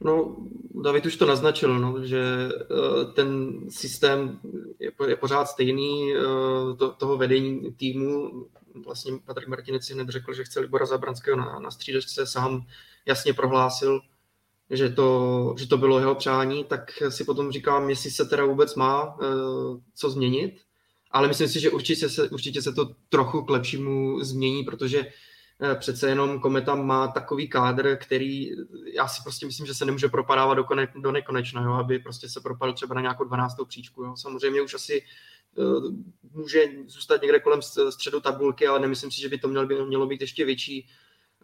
[0.00, 0.36] No,
[0.84, 4.40] David už to naznačil, no, že uh, ten systém
[5.08, 6.14] je, pořád stejný,
[6.78, 8.30] to, toho vedení týmu
[8.84, 12.66] vlastně Patrik Martinec si hned řekl, že chce Libora Zabranského na, na střídačce, sám
[13.06, 14.00] jasně prohlásil,
[14.70, 18.74] že to, že to bylo jeho přání, tak si potom říkám, jestli se teda vůbec
[18.74, 19.20] má uh,
[19.94, 20.60] co změnit,
[21.10, 25.74] ale myslím si, že určitě se, určitě se to trochu k lepšímu změní, protože uh,
[25.74, 28.50] přece jenom Kometa má takový kádr, který
[28.94, 32.28] já si prostě myslím, že se nemůže propadávat do, kone, do nekonečna, jo, aby prostě
[32.28, 33.54] se propadl třeba na nějakou 12.
[33.68, 34.04] příčku.
[34.04, 34.14] Jo.
[34.16, 35.02] Samozřejmě už asi
[35.58, 35.94] Eh,
[36.32, 40.06] může zůstat někde kolem středu tabulky, ale nemyslím si, že by to mělo, by mělo
[40.06, 40.88] být ještě větší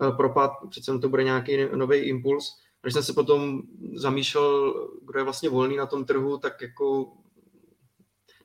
[0.03, 2.61] eh, propad, přece to bude nějaký nový impuls.
[2.83, 3.63] Když jsem se potom
[3.95, 4.75] zamýšlel,
[5.07, 7.13] kdo je vlastně volný na tom trhu, tak jako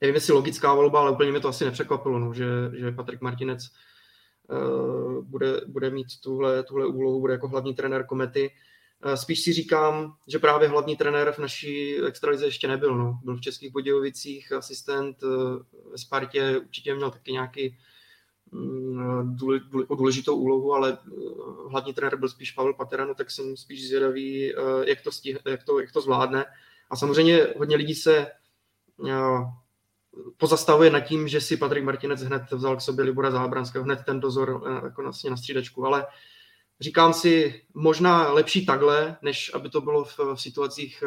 [0.01, 3.69] nevím, jestli logická volba, ale úplně mě to asi nepřekvapilo, no, že, že Patrik Martinec
[4.49, 8.51] uh, bude, bude mít tuhle, tuhle úlohu, bude jako hlavní trenér komety.
[9.03, 12.97] Eh, spíš si říkám, že právě hlavní trenér v naší extralize ještě nebyl.
[12.97, 13.19] No.
[13.23, 15.21] Byl v Českých Budějovicích asistent
[15.91, 17.77] ve Spartě, určitě měl taky nějaký
[18.51, 19.37] mm,
[19.97, 20.97] důležitou úlohu, ale
[21.69, 24.53] hlavní trenér byl spíš Pavel Paterano, tak jsem spíš zvědavý,
[24.87, 26.45] jak to, stih, jak to, jak to zvládne.
[26.89, 28.27] A samozřejmě hodně lidí se
[30.37, 34.19] pozastavuje nad tím, že si Patrik Martinec hned vzal k sobě Libora Zábranského, hned ten
[34.19, 36.07] dozor eh, jako na, na střídačku, ale
[36.79, 41.03] říkám si, možná lepší takhle, než aby to bylo v, v situacích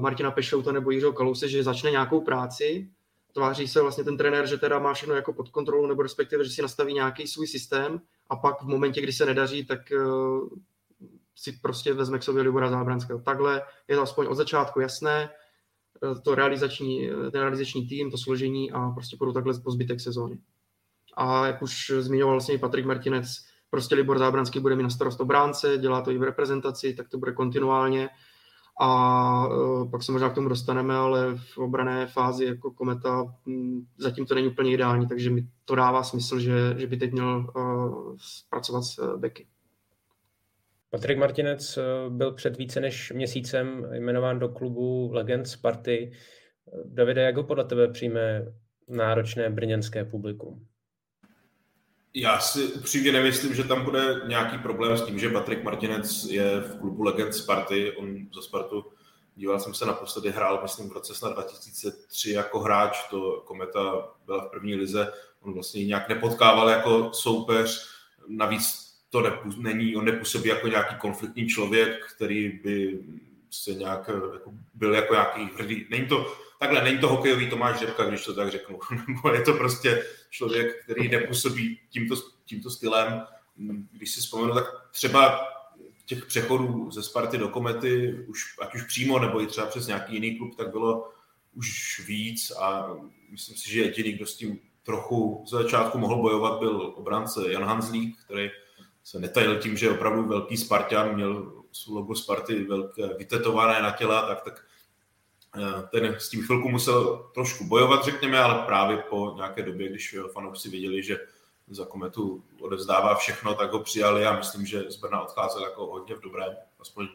[0.00, 2.90] Martina Pešouta nebo Jiřího Kalouse, že začne nějakou práci,
[3.36, 6.50] tváří se vlastně ten trenér, že teda má všechno jako pod kontrolou, nebo respektive, že
[6.50, 10.48] si nastaví nějaký svůj systém a pak v momentě, kdy se nedaří, tak uh,
[11.36, 13.20] si prostě vezme k sobě Libora Zábranského.
[13.20, 15.30] Takhle je to aspoň od začátku jasné,
[16.04, 20.00] Eh, to realizační, eh, ten realizační tým, to složení a prostě půjdu takhle po zbytek
[20.00, 20.38] sezóny.
[21.16, 23.26] A jak už zmiňoval vlastně Patrik Martinec,
[23.70, 27.18] prostě Libor Zábranský bude mít na starost obránce, dělá to i v reprezentaci, tak to
[27.18, 28.08] bude kontinuálně.
[28.80, 33.86] A uh, pak se možná k tomu dostaneme, ale v obrané fázi jako Kometa m,
[33.98, 37.52] zatím to není úplně ideální, takže mi to dává smysl, že, že by teď měl
[37.56, 38.16] uh,
[38.50, 39.46] pracovat s beky.
[40.90, 46.12] Patrik Martinec eh, byl před více než měsícem jmenován do klubu Legend Sparty.
[46.84, 48.44] Davide, jak ho podle tebe přijme
[48.88, 50.66] náročné brněnské publikum?
[52.18, 56.60] Já si upřímně nemyslím, že tam bude nějaký problém s tím, že Patrik Martinec je
[56.60, 57.92] v klubu Legend Sparty.
[57.92, 58.84] On za Spartu,
[59.36, 64.44] díval jsem se naposledy, hrál, myslím, v roce snad 2003 jako hráč, to Kometa byla
[64.44, 67.88] v první lize, on vlastně nějak nepotkával jako soupeř,
[68.28, 72.98] navíc to nepů, není, on nepůsobí jako nějaký konfliktní člověk, který by
[73.50, 75.86] se nějak jako, byl jako nějaký hrdý.
[75.90, 78.78] Není to, takhle, není to hokejový Tomáš Řepka, když to tak řeknu.
[79.08, 82.14] Nebo je to prostě člověk, který nepůsobí tímto,
[82.44, 83.22] tímto stylem.
[83.92, 85.48] Když si vzpomenu, tak třeba
[86.06, 90.14] těch přechodů ze Sparty do Komety, už, ať už přímo, nebo i třeba přes nějaký
[90.14, 91.10] jiný klub, tak bylo
[91.54, 92.96] už víc a
[93.30, 97.64] myslím si, že jediný, kdo s tím trochu z začátku mohl bojovat, byl obránce Jan
[97.64, 98.50] Hanzlík, který
[99.04, 101.52] se netajil tím, že je opravdu velký Spartan, měl
[101.88, 104.64] logo Sparty velké vytetované na těla, tak, tak
[105.90, 110.68] ten s tím chvilku musel trošku bojovat, řekněme, ale právě po nějaké době, když fanoušci
[110.68, 111.18] viděli, že
[111.70, 116.14] za kometu odevzdává všechno, tak ho přijali a myslím, že z Brna odcházel jako hodně
[116.14, 117.08] v dobrém, aspoň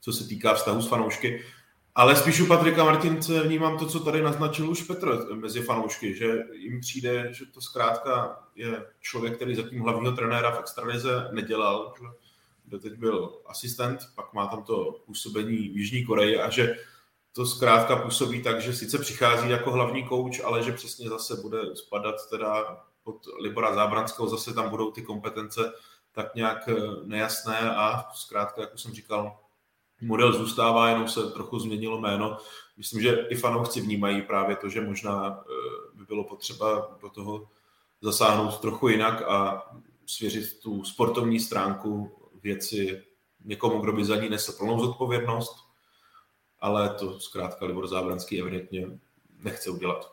[0.00, 1.44] co se týká vztahu s fanoušky.
[1.94, 6.38] Ale spíš u Patrika Martince vnímám to, co tady naznačil už Petr mezi fanoušky, že
[6.52, 11.94] jim přijde, že to zkrátka je člověk, který zatím hlavního trenéra v extralize nedělal,
[12.70, 16.76] že teď byl asistent, pak má tam to působení v Jižní Koreji a že
[17.38, 21.58] to zkrátka působí tak, že sice přichází jako hlavní kouč, ale že přesně zase bude
[21.76, 25.72] spadat teda pod Libora Zábranského, zase tam budou ty kompetence
[26.12, 26.68] tak nějak
[27.04, 29.38] nejasné a zkrátka, jak už jsem říkal,
[30.00, 32.36] model zůstává, jenom se trochu změnilo jméno.
[32.76, 37.48] Myslím, že i fanoušci vnímají právě to, že možná eh, by bylo potřeba do toho
[38.00, 39.66] zasáhnout trochu jinak a
[40.06, 42.10] svěřit tu sportovní stránku
[42.42, 43.02] věci
[43.44, 45.67] někomu, kdo by za ní nesl plnou zodpovědnost,
[46.60, 48.86] ale to zkrátka Libor Zábranský evidentně
[49.44, 50.12] nechce udělat.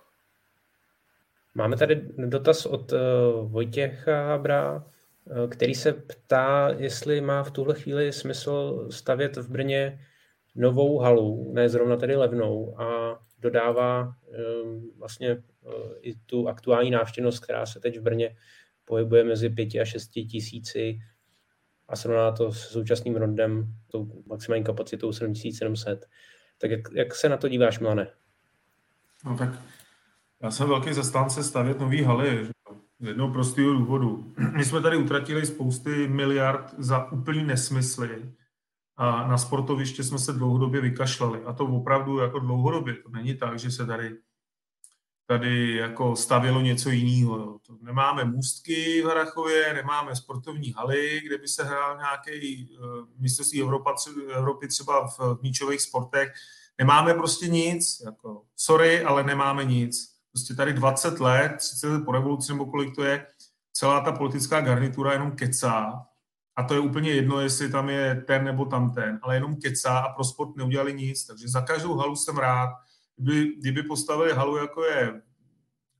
[1.55, 4.85] Máme tady dotaz od uh, Vojtěcha Habra.
[5.29, 9.99] Eh, který se ptá, jestli má v tuhle chvíli smysl stavět v Brně
[10.55, 15.39] novou halu, ne zrovna tedy levnou, a dodává ehm, vlastně eh,
[16.01, 18.35] i tu aktuální návštěvnost, která se teď v Brně
[18.85, 20.99] pohybuje mezi 5 a 6 tisíci
[21.87, 26.05] a srovná to s současným rondem, tou maximální kapacitou 7700.
[26.65, 28.07] Tak jak, jak se na to díváš, Mlane?
[29.25, 29.49] No tak
[30.43, 32.49] já jsem velký zastánce stavět nový haly.
[32.99, 34.33] Z jednoho prostého důvodu.
[34.51, 38.31] My jsme tady utratili spousty miliard za úplný nesmysly
[38.97, 41.43] a na sportoviště jsme se dlouhodobě vykašlali.
[41.45, 42.93] A to opravdu jako dlouhodobě.
[42.93, 44.17] To není tak, že se tady
[45.27, 47.59] tady jako stavělo něco jiného.
[47.81, 52.85] Nemáme můstky v Harachově, nemáme sportovní haly, kde by se hrál nějaký uh,
[53.19, 53.95] mistrovství Evropa,
[54.35, 56.33] Evropy třeba v míčových sportech.
[56.77, 58.01] Nemáme prostě nic.
[58.05, 62.95] Jako, sorry, ale nemáme nic prostě tady 20 let, 30 let po revoluci nebo kolik
[62.95, 63.27] to je,
[63.73, 66.05] celá ta politická garnitura jenom kecá
[66.55, 69.99] a to je úplně jedno, jestli tam je ten nebo tam ten, ale jenom kecá
[69.99, 72.69] a pro sport neudělali nic, takže za každou halu jsem rád.
[73.17, 75.21] Kdyby, kdyby postavili halu, jako je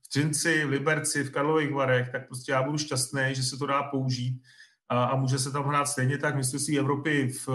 [0.02, 3.66] v Třinci, v Liberci, v Karlových Varech, tak prostě já budu šťastný, že se to
[3.66, 4.42] dá použít
[4.88, 7.48] a, a může se tam hrát stejně tak si Evropy v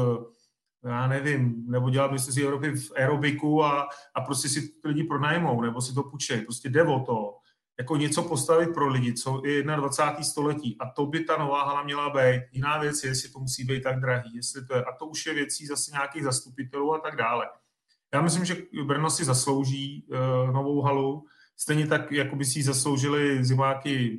[0.85, 5.81] já nevím, nebo dělat mistrovství Evropy v aerobiku a, a prostě si lidi pronajmou, nebo
[5.81, 6.41] si to půjčej.
[6.41, 7.37] Prostě jde o to,
[7.79, 10.23] jako něco postavit pro lidi, co je 21.
[10.23, 10.77] století.
[10.79, 12.41] A to by ta nová hala měla být.
[12.51, 14.83] Jiná věc je, jestli to musí být tak drahý, jestli to je.
[14.83, 17.49] A to už je věcí zase nějakých zastupitelů a tak dále.
[18.13, 21.25] Já myslím, že Brno si zaslouží uh, novou halu,
[21.57, 24.17] stejně tak, jako by si ji zasloužili zimáky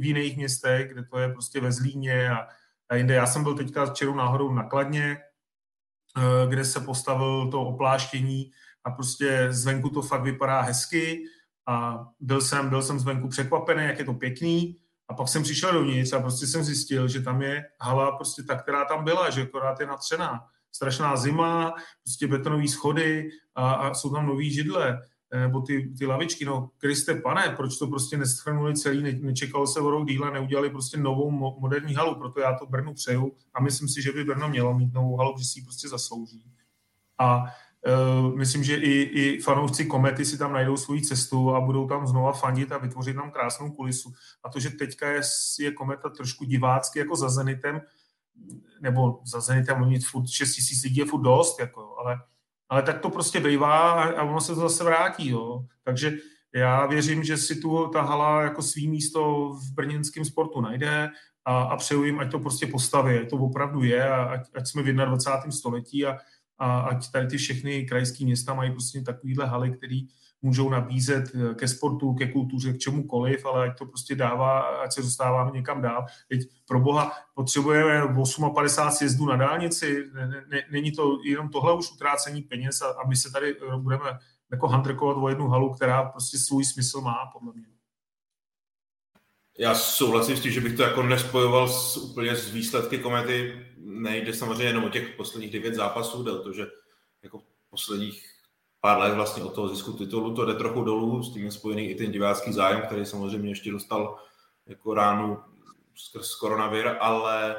[0.00, 2.46] v jiných městech, kde to je prostě ve Zlíně a,
[2.88, 3.14] a jinde.
[3.14, 5.18] Já jsem byl teďka čerou náhodou na Kladně,
[6.16, 8.50] uh, kde se postavil to opláštění
[8.84, 11.24] a prostě zvenku to fakt vypadá hezky
[11.66, 14.76] a byl jsem, byl jsem zvenku překvapený, jak je to pěkný
[15.08, 18.56] a pak jsem přišel dovnitř a prostě jsem zjistil, že tam je hala prostě ta,
[18.56, 20.46] která tam byla, že akorát je natřená.
[20.72, 24.98] Strašná zima, prostě betonové schody a, a jsou tam nový židle
[25.40, 29.80] nebo ty, ty lavičky, no Kriste pane, proč to prostě nestrhnuli celý, ne, nečekalo se
[29.80, 33.62] o rok díle, neudělali prostě novou mo, moderní halu, proto já to Brnu přeju a
[33.62, 36.44] myslím si, že by Brno mělo mít novou halu, že si ji prostě zaslouží.
[37.18, 37.44] A
[37.86, 42.06] Uh, myslím, že i, i fanoušci Komety si tam najdou svoji cestu a budou tam
[42.06, 44.12] znova fandit a vytvořit nám krásnou kulisu.
[44.44, 45.20] A to, že teďka je,
[45.60, 47.80] je Kometa trošku divácky jako za Zenitem,
[48.80, 52.20] nebo za Zenitem oni furt 6 tisíc lidí je furt dost, jako, ale,
[52.68, 55.28] ale tak to prostě bývá a, a ono se to zase vrátí.
[55.28, 55.64] Jo.
[55.84, 56.18] Takže
[56.54, 61.10] já věřím, že si tu ta hala jako svý místo v brněnském sportu najde
[61.44, 64.66] a, a přeju jim, ať to prostě postaví, ať to opravdu je a ať, ať
[64.66, 65.52] jsme v 21.
[65.52, 66.18] století a,
[66.58, 70.00] a ať tady ty všechny krajské města mají prostě takovýhle haly, které
[70.42, 74.92] můžou nabízet eh, ke sportu, ke kultuře, k čemukoliv, ale ať to prostě dává, ať
[74.92, 76.06] se dostáváme někam dál.
[76.28, 78.14] Teď pro boha potřebujeme
[78.54, 80.10] 58 sjezdů na dálnici,
[80.70, 84.18] není to jenom tohle už utrácení peněz a, a my se tady budeme
[84.50, 87.66] jako handrkovat o jednu halu, která prostě svůj smysl má, podle mě.
[89.58, 93.66] Já souhlasím s tím, že bych to jako nespojoval s, úplně s výsledky komety.
[93.76, 96.66] Nejde samozřejmě jenom o těch posledních devět zápasů, jde o to, že
[97.22, 98.31] jako posledních
[98.82, 101.90] pár let vlastně od toho zisku titulu to jde trochu dolů, s tím je spojený
[101.90, 104.18] i ten divácký zájem, který samozřejmě ještě dostal
[104.66, 105.38] jako ránu
[105.94, 107.56] skrz koronavir, ale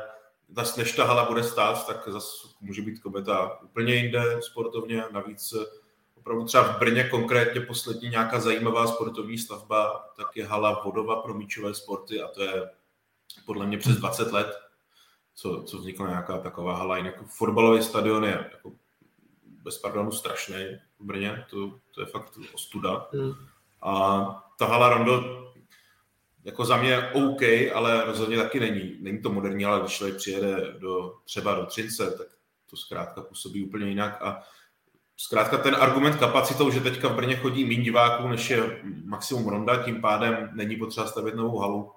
[0.77, 5.53] než ta hala bude stát, tak zase může být kometa úplně jinde sportovně, navíc
[6.15, 11.33] opravdu třeba v Brně konkrétně poslední nějaká zajímavá sportovní stavba, tak je hala Vodova pro
[11.33, 12.69] míčové sporty a to je
[13.45, 14.59] podle mě přes 20 let,
[15.35, 16.97] co, co vznikla nějaká taková hala.
[16.97, 18.71] Jinak fotbalový stadion je jako
[19.63, 23.07] bez pardonu strašný v Brně, to, to je fakt ostuda.
[23.13, 23.33] Hmm.
[23.81, 24.25] A
[24.57, 25.43] ta hala Rondo
[26.43, 27.41] jako za mě OK,
[27.73, 28.95] ale rozhodně taky není.
[28.99, 32.27] Není to moderní, ale když člověk přijede do, třeba do Třince, tak
[32.69, 34.41] to zkrátka působí úplně jinak a
[35.17, 39.83] zkrátka ten argument kapacitou, že teďka v Brně chodí méně diváků, než je maximum ronda,
[39.83, 41.91] tím pádem není potřeba stavět novou halu,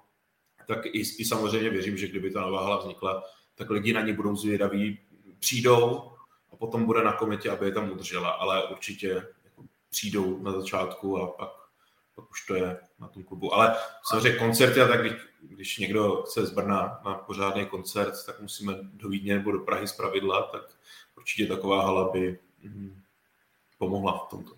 [0.67, 3.23] tak i, i samozřejmě věřím, že kdyby ta nová hala vznikla,
[3.55, 4.99] tak lidi na ní budou zvědaví,
[5.39, 6.11] přijdou
[6.59, 9.07] potom bude na kometě, aby je tam udržela, ale určitě
[9.43, 11.49] jako přijdou na začátku a pak,
[12.15, 13.53] pak už to je na tom klubu.
[13.53, 18.41] Ale samozřejmě koncerty, a tak když, když někdo chce z Brna na pořádný koncert, tak
[18.41, 20.61] musíme do Vídně nebo do Prahy z pravidla, tak
[21.17, 23.01] určitě taková hala by mm,
[23.77, 24.51] pomohla v tomto.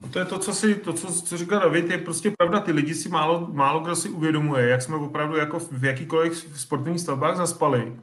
[0.00, 2.60] No to je to, co, si, to, co, co říká David, je prostě pravda.
[2.60, 7.00] Ty lidi si málo, málo kdo si uvědomuje, jak jsme opravdu jako v jakýkoliv sportovních
[7.00, 8.00] stavbách zaspali.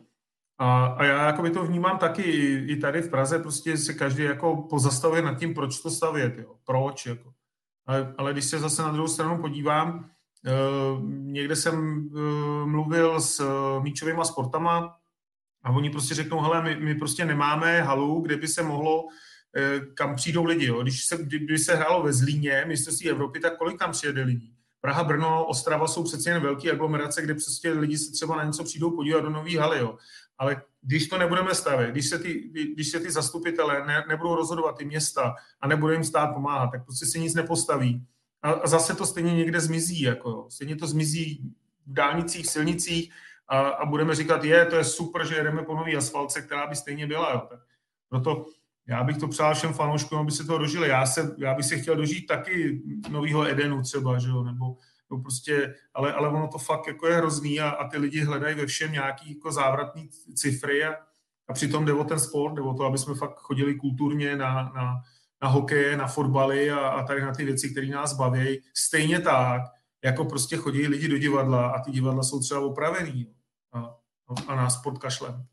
[0.64, 3.94] A, a já jako by to vnímám taky i, i tady v Praze, prostě se
[3.94, 6.56] každý jako pozastavuje nad tím, proč to stavět, jo.
[6.66, 7.06] proč.
[7.06, 7.34] Jako.
[7.86, 13.40] Ale, ale když se zase na druhou stranu podívám, uh, někde jsem uh, mluvil s
[13.40, 14.96] uh, míčovými sportama
[15.64, 19.04] a oni prostě řeknou, hele, my, my prostě nemáme halu, kde by se mohlo
[19.56, 20.66] Eh, kam přijdou lidi.
[20.66, 20.82] Jo.
[20.82, 24.54] Když se, kdyby se hrálo ve Zlíně, mistrovství Evropy, tak kolik tam přijede lidí?
[24.82, 28.64] Praha, Brno, Ostrava jsou přece jen velké aglomerace, kde prostě lidi se třeba na něco
[28.64, 29.80] přijdou podívat do nový haly.
[29.80, 29.98] Jo.
[30.38, 34.78] Ale když to nebudeme stavět, když se ty, když se ty zastupitelé ne, nebudou rozhodovat,
[34.78, 38.06] ty města, a nebude jim stát pomáhat, tak prostě se nic nepostaví.
[38.42, 40.02] A, a zase to stejně někde zmizí.
[40.02, 40.48] Jako.
[40.50, 41.54] Stejně to zmizí
[41.86, 43.14] v dálnicích, silnicích
[43.48, 46.76] a, a budeme říkat, je, to je super, že jedeme po nový asfaltce, která by
[46.76, 47.32] stejně byla.
[47.32, 47.48] Jo.
[47.50, 47.60] Tak
[48.10, 48.46] proto
[48.88, 50.90] já bych to přál všem fanouškům, aby se to dožili.
[50.90, 54.78] Já, se, já bych si chtěl dožít taky nového Edenu třeba, že jo, nebo,
[55.14, 58.56] nebo prostě, ale, ale ono to fakt jako je hrozný a, a ty lidi hledají
[58.56, 60.96] ve všem nějaký jako závratný cifry a,
[61.48, 64.54] a přitom jde o ten sport, jde o to, aby jsme fakt chodili kulturně na,
[64.76, 65.02] na,
[65.42, 68.62] na hokeje, na fotbaly a, a tady na ty věci, které nás baví.
[68.74, 69.62] Stejně tak,
[70.04, 73.34] jako prostě chodí lidi do divadla a ty divadla jsou třeba opravený
[73.72, 73.96] a,
[74.48, 75.46] a nás sport kašlem.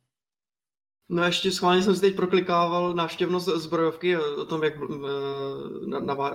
[1.12, 4.74] No ještě schválně jsem si teď proklikával návštěvnost zbrojovky o tom, jak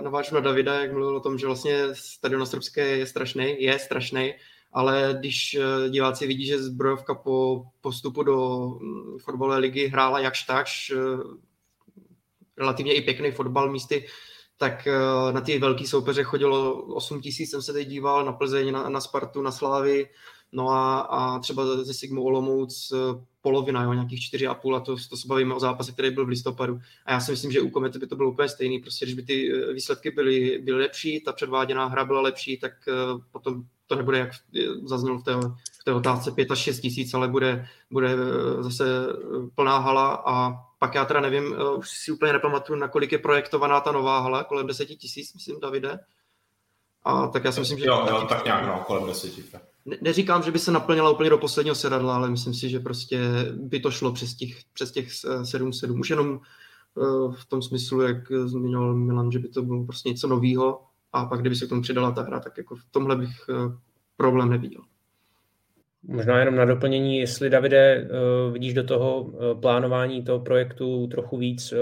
[0.02, 3.78] navážu na Davida, jak mluvil o tom, že vlastně stadion na Srbské je strašný, je
[3.78, 4.34] strašný,
[4.72, 8.68] ale když eh, diváci vidí, že zbrojovka po postupu do
[9.24, 11.46] fotbalové ligy hrála jakž takž, eh,
[12.58, 14.06] relativně i pěkný fotbal místy,
[14.58, 18.72] tak uh, na ty velké soupeře chodilo 8 tisíc, jsem se teď díval, na Plzeň,
[18.72, 20.08] na, na Spartu, na Slávy,
[20.52, 22.92] no a, a třeba ze Sigmu Olomouc
[23.46, 26.80] polovina, jo, nějakých 4,5 a to, to se bavíme o zápase, který byl v listopadu.
[27.04, 28.78] A já si myslím, že u Komety by to bylo úplně stejný.
[28.78, 32.72] Prostě když by ty eh, výsledky byly, byly lepší, ta předváděná hra byla lepší, tak
[32.88, 34.30] uh, potom to nebude, jak
[34.84, 35.32] zaznělo v té,
[35.80, 38.84] v té otázce, 5 až 6 tisíc, ale bude, bude eh, zase
[39.54, 43.80] plná hala a pak já teda nevím, už si úplně nepamatuju, na kolik je projektovaná
[43.80, 45.98] ta nová hala, kolem 10 tisíc, myslím, Davide.
[47.04, 47.86] A tak já si myslím, že...
[47.86, 49.52] Jo, jo tak nějak, no, kolem 10.
[49.52, 52.80] Tak ne, neříkám, že by se naplnila úplně do posledního sedadla, ale myslím si, že
[52.80, 53.18] prostě
[53.56, 56.00] by to šlo přes těch, přes těch 7-7.
[56.00, 56.40] Už jenom
[56.94, 61.24] uh, v tom smyslu, jak zmiňoval Milan, že by to bylo prostě něco nového a
[61.24, 63.74] pak kdyby se k tomu přidala ta hra, tak jako v tomhle bych uh,
[64.16, 64.80] problém neviděl.
[66.08, 68.08] Možná jenom na doplnění, jestli Davide,
[68.52, 71.72] vidíš do toho plánování toho projektu trochu víc,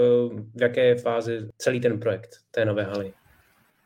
[0.55, 3.13] v jaké fázi celý ten projekt té nové haly?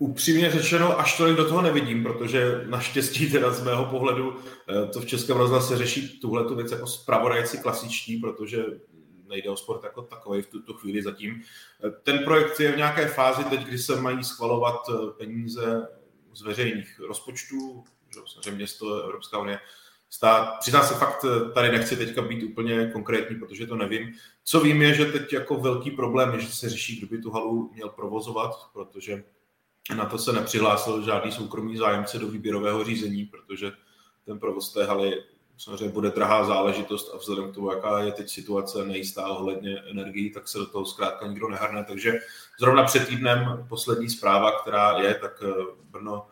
[0.02, 5.02] Upřímně řečeno, až tolik do toho nevidím, protože naštěstí teda z mého pohledu eh, to
[5.02, 8.66] v Českém rozhlase řeší tuhle tu věc jako zpravodajci klasičtí, protože
[9.28, 11.42] nejde o sport jako takový v tuto chvíli zatím.
[11.84, 15.88] Eh, ten projekt je v nějaké fázi teď, kdy se mají schvalovat eh, peníze
[16.34, 17.84] z veřejných rozpočtů,
[18.26, 19.60] samozřejmě město, Evropská unie,
[20.10, 20.60] stát.
[20.60, 24.14] Přiznám se fakt, tady nechci teďka být úplně konkrétní, protože to nevím.
[24.44, 27.32] Co vím je, že teď jako velký problém je, že se řeší, kdo by tu
[27.32, 29.24] halu měl provozovat, protože
[29.96, 33.72] na to se nepřihlásil žádný soukromý zájemce do výběrového řízení, protože
[34.26, 35.24] ten provoz té haly
[35.60, 40.30] samozřejmě bude drahá záležitost a vzhledem k tomu, jaká je teď situace nejistá ohledně energií,
[40.30, 41.84] tak se do toho zkrátka nikdo nehrne.
[41.84, 42.20] Takže
[42.60, 46.28] zrovna před týdnem poslední zpráva, která je, tak eh, Brno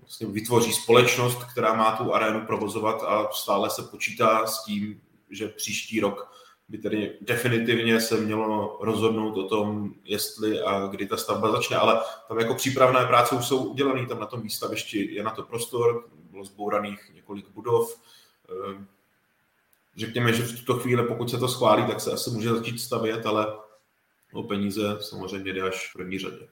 [0.00, 5.48] vlastně vytvoří společnost, která má tu arénu provozovat a stále se počítá s tím, že
[5.48, 6.32] příští rok
[6.72, 12.00] by tedy definitivně se mělo rozhodnout o tom, jestli a kdy ta stavba začne, ale
[12.28, 16.08] tam jako přípravné práce už jsou udělané, tam na tom výstavišti je na to prostor,
[16.30, 18.00] bylo zbouraných několik budov.
[18.48, 18.86] Ehm,
[19.96, 23.26] řekněme, že v tuto chvíli, pokud se to schválí, tak se asi může začít stavět,
[23.26, 23.46] ale
[24.32, 26.48] o peníze samozřejmě jde až v první řadě.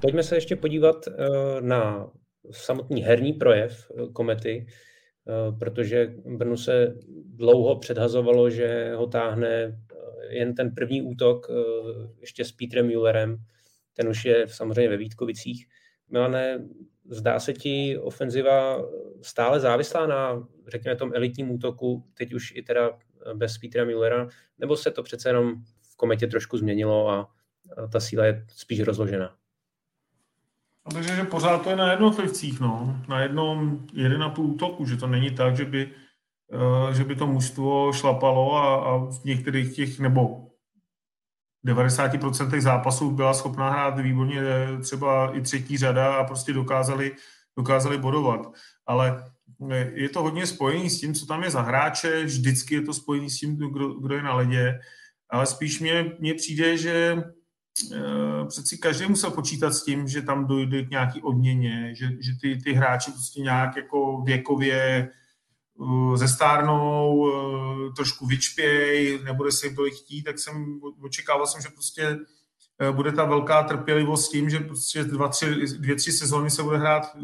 [0.00, 1.12] Pojďme se ještě podívat eh,
[1.60, 2.10] na
[2.50, 9.78] samotný herní projev eh, komety, eh, protože Brnu se dlouho předhazovalo, že ho táhne
[10.28, 11.50] jen ten první útok
[12.20, 13.36] ještě s Petrem Müllerem,
[13.94, 15.66] ten už je samozřejmě ve Vítkovicích.
[16.08, 16.68] Milane,
[17.10, 18.84] zdá se ti ofenziva
[19.22, 22.98] stále závislá na, řekněme, tom elitním útoku, teď už i teda
[23.34, 25.54] bez Petra Müllera, nebo se to přece jenom
[25.92, 27.30] v kometě trošku změnilo a
[27.92, 29.39] ta síla je spíš rozložená?
[30.92, 33.02] Takže že pořád to je na jednotlivcích, no.
[33.08, 35.90] Na jednom jeden a půl útoku, že to není tak, že by,
[36.52, 40.46] uh, že by to mužstvo šlapalo a, a v některých těch, nebo
[41.66, 47.12] 90% zápasů byla schopná hrát výborně eh, třeba i třetí řada a prostě dokázali,
[47.58, 48.40] dokázali bodovat.
[48.86, 49.24] Ale
[49.70, 52.94] eh, je to hodně spojený s tím, co tam je za hráče, vždycky je to
[52.94, 54.80] spojený s tím, kdo, kdo je na ledě,
[55.30, 55.80] ale spíš
[56.18, 57.39] mně přijde, že Eh,
[58.48, 62.56] přeci každý musel počítat s tím, že tam dojde k nějaký odměně, že, že ty,
[62.56, 65.10] ty hráči prostě nějak jako věkově
[65.74, 72.18] uh, zestárnou, uh, trošku vyčpěj, nebude jim tolik chtít, tak jsem očekával jsem, že prostě
[72.92, 76.78] bude ta velká trpělivost s tím, že prostě dva, tři, dvě, tři sezóny se bude
[76.78, 77.16] hrát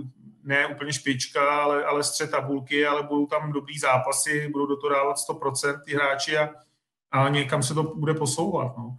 [0.44, 4.92] ne úplně špička, ale, ale střed tabulky, ale budou tam dobrý zápasy, budou do toho
[4.92, 6.50] dávat 100% ty hráči a,
[7.10, 8.76] a někam se to bude posouvat.
[8.78, 8.96] No.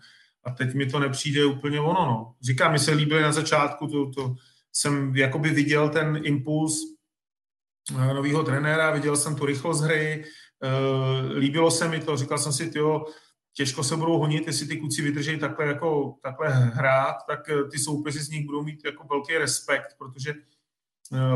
[0.48, 2.06] A teď mi to nepřijde úplně ono.
[2.06, 2.34] No.
[2.42, 4.36] Říkám, mi se líbilo na začátku, to, to
[4.74, 6.74] jsem jakoby viděl ten impuls
[7.92, 10.26] eh, nového trenéra, viděl jsem tu rychlost hry,
[10.64, 13.06] eh, líbilo se mi to, říkal jsem si, tyjo,
[13.54, 17.80] těžko se budou honit, jestli ty kluci vydrží takhle, jako, takhle hrát, tak eh, ty
[17.80, 20.34] soupeři z nich budou mít jako velký respekt, protože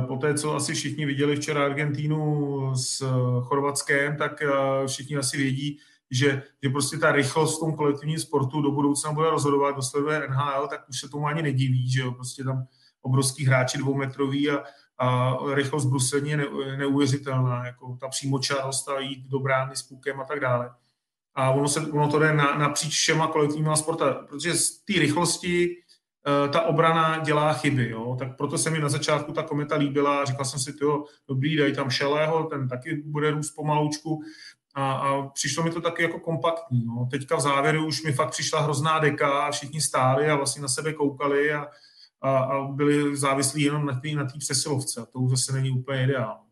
[0.08, 3.06] po té, co asi všichni viděli včera Argentínu s
[3.42, 4.44] Chorvatskem, tak
[4.88, 5.80] všichni asi vědí,
[6.12, 10.28] že, že prostě ta rychlost v tom kolektivním sportu do budoucna bude rozhodovat, kdo sleduje
[10.30, 12.66] NHL, tak už se tomu ani nediví, že jo, prostě tam
[13.02, 14.64] obrovský hráči dvoumetrový a,
[14.98, 16.46] a rychlost bruslení je ne,
[16.78, 20.72] neuvěřitelná, jako ta přímočarost a jít do brány s pukem a tak dále.
[21.36, 25.70] A ono, se, ono to jde na, napříč všema kolektivníma sporta, protože z té rychlosti
[25.70, 28.16] uh, ta obrana dělá chyby, jo?
[28.20, 31.58] tak proto se mi na začátku ta kometa líbila a říkal jsem si, jo, dobrý,
[31.58, 34.22] daj tam Šelého, ten taky bude růst pomaloučku,
[34.76, 36.86] a, a přišlo mi to taky jako kompaktní.
[36.86, 37.08] No.
[37.12, 40.68] Teďka v závěru už mi fakt přišla hrozná deka a všichni stáli a vlastně na
[40.68, 41.68] sebe koukali a,
[42.22, 45.02] a, a byli závislí jenom na té na přesilovce.
[45.02, 46.52] A to už zase není úplně ideální.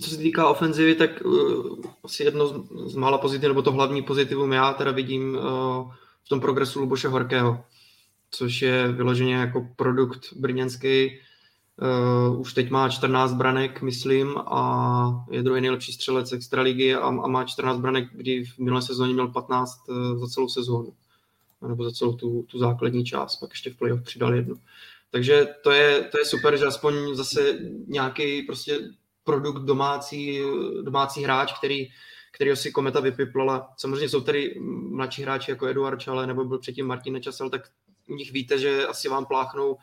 [0.00, 2.54] Co se týká ofenzivy, tak uh, asi jedno z,
[2.92, 5.92] z mála pozitiv, nebo to hlavní pozitivum já teda vidím uh,
[6.24, 7.64] v tom progresu Luboše Horkého,
[8.30, 11.20] což je vyloženě jako produkt brněnský.
[11.80, 17.10] Uh, už teď má 14 branek, myslím, a je druhý nejlepší střelec extraligy a, a
[17.10, 20.92] má 14 branek, kdy v minulé sezóně měl 15 uh, za celou sezónu,
[21.68, 24.56] nebo za celou tu, tu základní část, pak ještě v playoff přidal jednu.
[25.10, 28.78] Takže to je, to je super, že aspoň zase nějaký prostě
[29.24, 30.40] produkt domácí,
[30.82, 31.88] domácí hráč, který,
[32.32, 33.72] který si Kometa vypiplala.
[33.76, 34.54] Samozřejmě jsou tady
[34.90, 37.68] mladší hráči jako Eduard Čale nebo byl předtím Martin Nečasel, tak
[38.08, 39.76] u nich víte, že asi vám pláchnou, no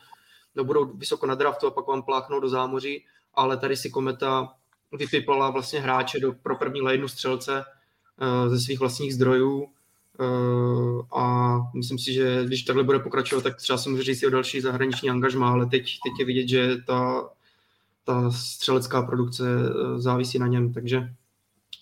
[0.64, 3.04] budou vysoko na draftu a pak vám pláchnou do zámoří,
[3.34, 4.52] ale tady si Kometa
[4.92, 11.56] vypiplala vlastně hráče do, pro první lejnu střelce uh, ze svých vlastních zdrojů uh, a
[11.74, 14.60] myslím si, že když takhle bude pokračovat, tak třeba si můžu říct i o další
[14.60, 17.28] zahraniční angažmá, ale teď, teď je vidět, že ta
[18.08, 21.14] ta střelecká produkce eh, závisí na něm, takže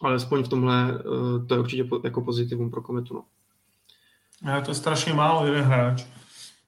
[0.03, 3.15] alespoň v tomhle eh, to je určitě jako pozitivum pro Kometu.
[3.15, 3.25] No.
[4.57, 6.05] Je to strašně málo, jeden hráč.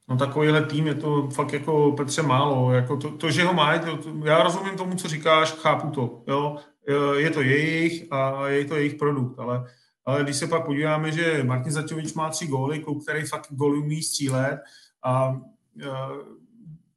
[0.09, 2.73] No takovýhle tým je to fakt jako Petře málo.
[2.73, 6.23] Jako to, to že ho má, to, to, já rozumím tomu, co říkáš, chápu to.
[6.29, 6.57] Jo?
[7.17, 9.65] Je to jejich a je to jejich produkt, ale,
[10.05, 13.79] ale když se pak podíváme, že Martin Zaťovič má tři góly, kluk, který fakt góly
[13.79, 14.61] umí střílet
[15.05, 15.41] a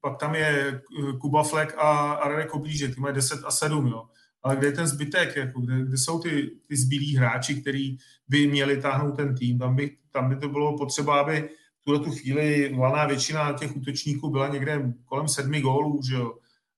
[0.01, 0.81] pak tam je
[1.21, 4.03] Kuba Fleck a, a Radek Oblíže, ty mají 10 a 7, jo.
[4.43, 7.97] Ale kde je ten zbytek, jako kde, kde jsou ty, ty zbylí hráči, kteří
[8.27, 11.49] by měli táhnout ten tým, tam by, tam by to bylo potřeba, aby
[11.83, 16.33] tuhle tu chvíli valná většina těch útočníků byla někde kolem sedmi gólů, že jo,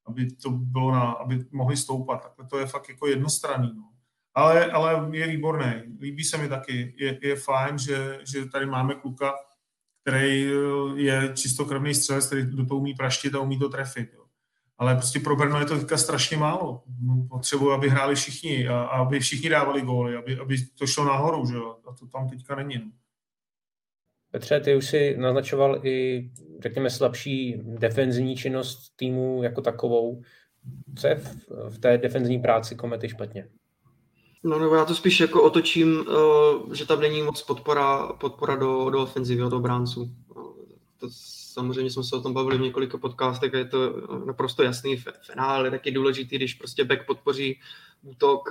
[0.06, 2.24] aby to bylo na, aby mohli stoupat.
[2.24, 3.90] Takhle to je fakt jako jednostranný, no.
[4.36, 5.74] Ale, ale je výborný.
[6.00, 6.96] Líbí se mi taky.
[6.98, 9.34] Je, je fajn, že, že tady máme kluka,
[10.02, 14.10] který eh, je čistokrvný střelec, který do toho umí praštit a umí to trefit.
[14.14, 14.24] Jo.
[14.78, 16.84] Ale prostě pro Brno je to teďka strašně málo.
[17.02, 21.06] No, potřebuji, aby hráli všichni a, a aby všichni dávali góly, aby, aby to šlo
[21.06, 21.78] nahoru, že jo.
[21.90, 22.78] A to tam teďka není.
[22.78, 22.92] No.
[24.34, 26.30] Petře, ty už si naznačoval i,
[26.60, 30.22] řekněme, slabší defenzivní činnost týmu jako takovou.
[30.96, 31.36] Co je v,
[31.70, 33.50] v té defenzivní práci komety špatně?
[34.44, 38.90] No nebo já to spíš jako otočím, uh, že tam není moc podpora, podpora do,
[38.90, 40.12] do ofenzivy od obránců.
[40.98, 41.08] To
[41.54, 45.72] samozřejmě jsme se o tom bavili v několika podcastech je to naprosto jasný finál, je
[45.72, 47.60] taky důležitý, když prostě back podpoří
[48.02, 48.50] útok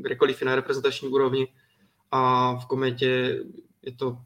[0.00, 1.48] kdekoliv na reprezentační úrovni
[2.10, 3.40] a v kometě
[3.82, 4.18] je to,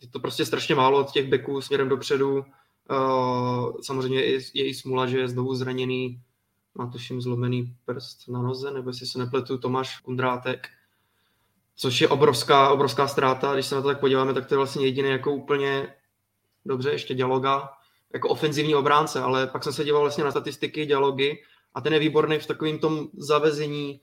[0.00, 2.44] je to prostě strašně málo od těch backů směrem dopředu.
[2.90, 6.20] Uh, samozřejmě je, i smula, že je znovu zraněný
[6.78, 10.68] má tuším zlomený prst na noze, nebo jestli se nepletu, Tomáš Kundrátek,
[11.76, 13.54] což je obrovská, obrovská ztráta.
[13.54, 15.94] Když se na to tak podíváme, tak to je vlastně jediný jako úplně
[16.64, 17.68] dobře, ještě dialoga,
[18.12, 21.42] jako ofenzivní obránce, ale pak jsem se díval vlastně na statistiky, dialogy
[21.74, 24.00] a ten je výborný v takovém tom zavezení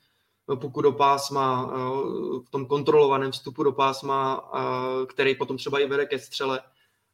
[0.55, 1.77] puku do pásma, eh,
[2.47, 6.59] v tom kontrolovaném vstupu do pásma, eh, který potom třeba i vede ke střele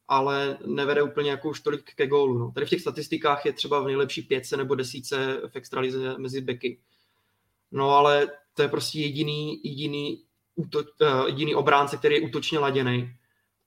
[0.09, 2.38] ale nevede úplně jako už tolik ke gólu.
[2.38, 2.51] No.
[2.51, 6.80] Tady v těch statistikách je třeba v nejlepší pětce nebo desíce v extralize mezi beky.
[7.71, 10.23] No ale to je prostě jediný, jediný,
[10.55, 13.11] úto, uh, jediný obránce, který je útočně laděný.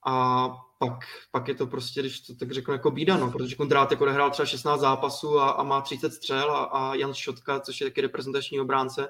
[0.05, 0.47] A
[0.79, 0.99] pak,
[1.31, 4.45] pak je to prostě, když to tak řeknu, jako bída, no, protože Kondrátek odehrál třeba
[4.45, 8.59] 16 zápasů a, a má 30 střel a, a Jan Šotka, což je taky reprezentační
[8.59, 9.09] obránce,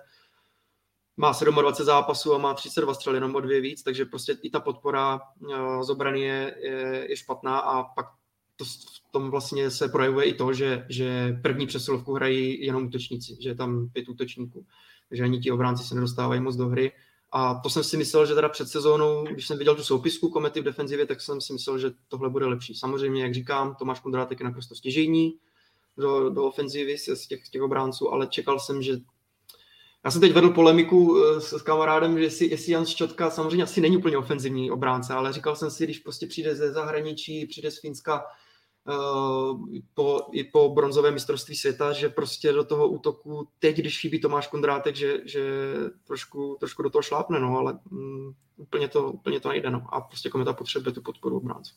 [1.17, 4.59] má 27 zápasů a má 32 střel, jenom o dvě víc, takže prostě i ta
[4.59, 8.05] podpora uh, z obrany je, je, je špatná a pak
[8.55, 13.37] to, v tom vlastně se projevuje i to, že, že první přesilovku hrají jenom útočníci,
[13.39, 14.65] že je tam pět útočníků,
[15.11, 16.91] že ani ti obránci se nedostávají moc do hry.
[17.31, 20.61] A to jsem si myslel, že teda před sezónou, když jsem viděl tu soupisku komety
[20.61, 22.75] v defenzivě, tak jsem si myslel, že tohle bude lepší.
[22.75, 25.33] Samozřejmě, jak říkám, Tomáš Kondrátek je naprosto stěžejní
[25.97, 28.97] do, do ofenzivy z těch, těch obránců, ale čekal jsem, že
[30.05, 33.63] já jsem teď vedl polemiku eh, s, s kamarádem, že jestli, jestli Jan Ščotka samozřejmě
[33.63, 37.71] asi není úplně ofenzivní obránce, ale říkal jsem si, když prostě přijde ze zahraničí, přijde
[37.71, 38.25] z Finska
[38.87, 39.59] uh,
[39.93, 44.47] po, i po bronzové mistrovství světa, že prostě do toho útoku teď, když chybí Tomáš
[44.47, 45.73] Kondrátek, že, že
[46.07, 49.69] trošku, trošku do toho šlápne, no, ale um, úplně, to, úplně to nejde.
[49.69, 49.87] No.
[49.91, 51.73] A prostě kometa potřebuje tu podporu obránce.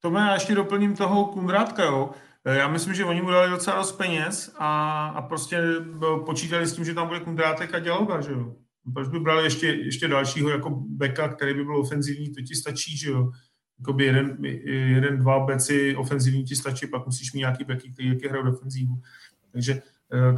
[0.00, 2.10] To já ještě doplním toho Kundrátka, jo.
[2.44, 6.66] Eh, já myslím, že oni mu dali docela dost peněz a, a prostě eh, počítali
[6.66, 8.54] s tím, že tam bude Kundrátek a Děloga, že jo.
[8.94, 12.96] Proč by brali ještě, ještě dalšího jako beka, který by byl ofenzivní, to ti stačí,
[12.96, 13.30] že jo.
[13.78, 18.28] Jakoby jeden, jeden, dva beci ofenzivní ti stačí, pak musíš mít nějaký beky, který jaký
[18.28, 19.02] hrajou defenzívu.
[19.52, 19.82] Takže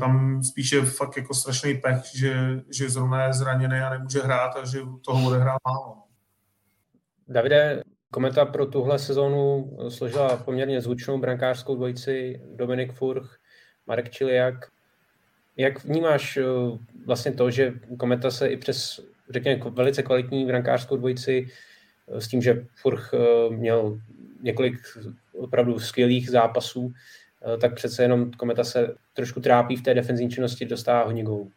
[0.01, 4.65] tam spíše fakt jako strašný pech, že, že zrovna je zraněný a nemůže hrát a
[4.65, 6.03] že toho odehrá málo.
[7.29, 7.83] Davide,
[8.13, 13.37] kometa pro tuhle sezónu složila poměrně zvučnou brankářskou dvojici Dominik Furch,
[13.87, 14.55] Marek Čiliak.
[15.57, 16.39] Jak vnímáš
[17.07, 19.01] vlastně to, že kometa se i přes,
[19.31, 21.47] řekněme, velice kvalitní brankářskou dvojici
[22.09, 23.15] s tím, že Furch
[23.51, 24.01] měl
[24.43, 24.77] několik
[25.33, 26.93] opravdu skvělých zápasů,
[27.55, 31.53] eh, tak přece jenom Kometa se trošku trápí v té defenzivní činnosti, dostává hodně gólů.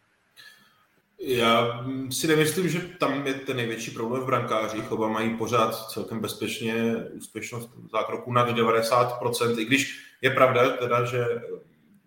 [1.25, 4.91] Já si nemyslím, že tam je ten největší problém v brankářích.
[4.91, 11.25] Oba mají pořád celkem bezpečně úspěšnost zákroku nad 90%, i když je pravda teda, že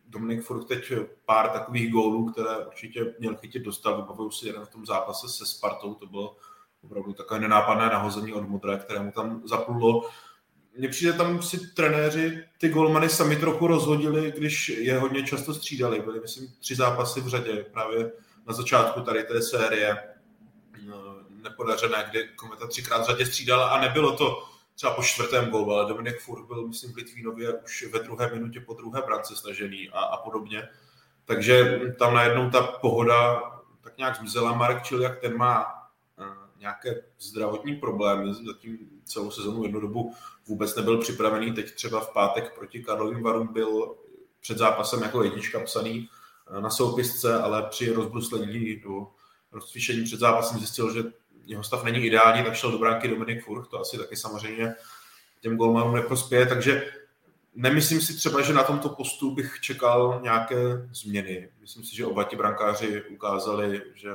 [0.08, 0.92] Dominik Furk teď
[1.24, 3.96] pár takových gólů, které určitě měl chytit dostal.
[3.96, 6.36] Vybavuju si jeden v tom zápase se Spartou, to bylo
[6.82, 10.10] opravdu takové nenápadné nahození od Modré, kterému tam zaplulo
[10.78, 16.00] mně přijde tam si trenéři ty golmany sami trochu rozhodili, když je hodně často střídali.
[16.00, 18.12] Byly, myslím, tři zápasy v řadě právě
[18.46, 20.14] na začátku tady té série
[20.86, 24.42] no, nepodařené, kdy Kometa třikrát v řadě střídala a nebylo to
[24.74, 28.60] třeba po čtvrtém gólu, ale Dominik Furk byl, myslím, v Litvínově už ve druhé minutě
[28.60, 30.68] po druhé brance snažený a, a podobně.
[31.24, 33.42] Takže tam najednou ta pohoda
[33.80, 34.52] tak nějak zmizela.
[34.52, 36.26] Marek Čiliak, ten má uh,
[36.58, 40.14] nějaké zdravotní problémy, zatím celou sezonu jednu dobu
[40.46, 41.52] vůbec nebyl připravený.
[41.52, 43.94] Teď třeba v pátek proti Karlovým Varům byl
[44.40, 46.15] před zápasem jako jednička psaný eh,
[46.60, 49.06] na soupisce, ale při rozbruslení do
[49.52, 51.02] rozcvičení před zápasem zjistil, že
[51.46, 54.74] jeho stav není ideální, tak šel do bránky Dominik Furch, to asi taky samozřejmě
[55.40, 56.92] těm golmanům neprospěje, takže
[57.54, 61.48] nemyslím si třeba, že na tomto postu bych čekal nějaké změny.
[61.60, 64.08] Myslím si, že oba ti brankáři ukázali, že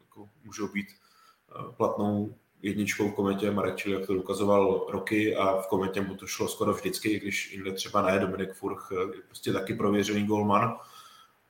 [0.00, 5.60] jako můžou být eh, platnou jedničkou v komentě Marek Čili, jak to ukazoval roky a
[5.60, 9.52] v komentě mu to šlo skoro vždycky, když jinde třeba ne, Dominik Furch je prostě
[9.52, 10.76] taky prověřený golman.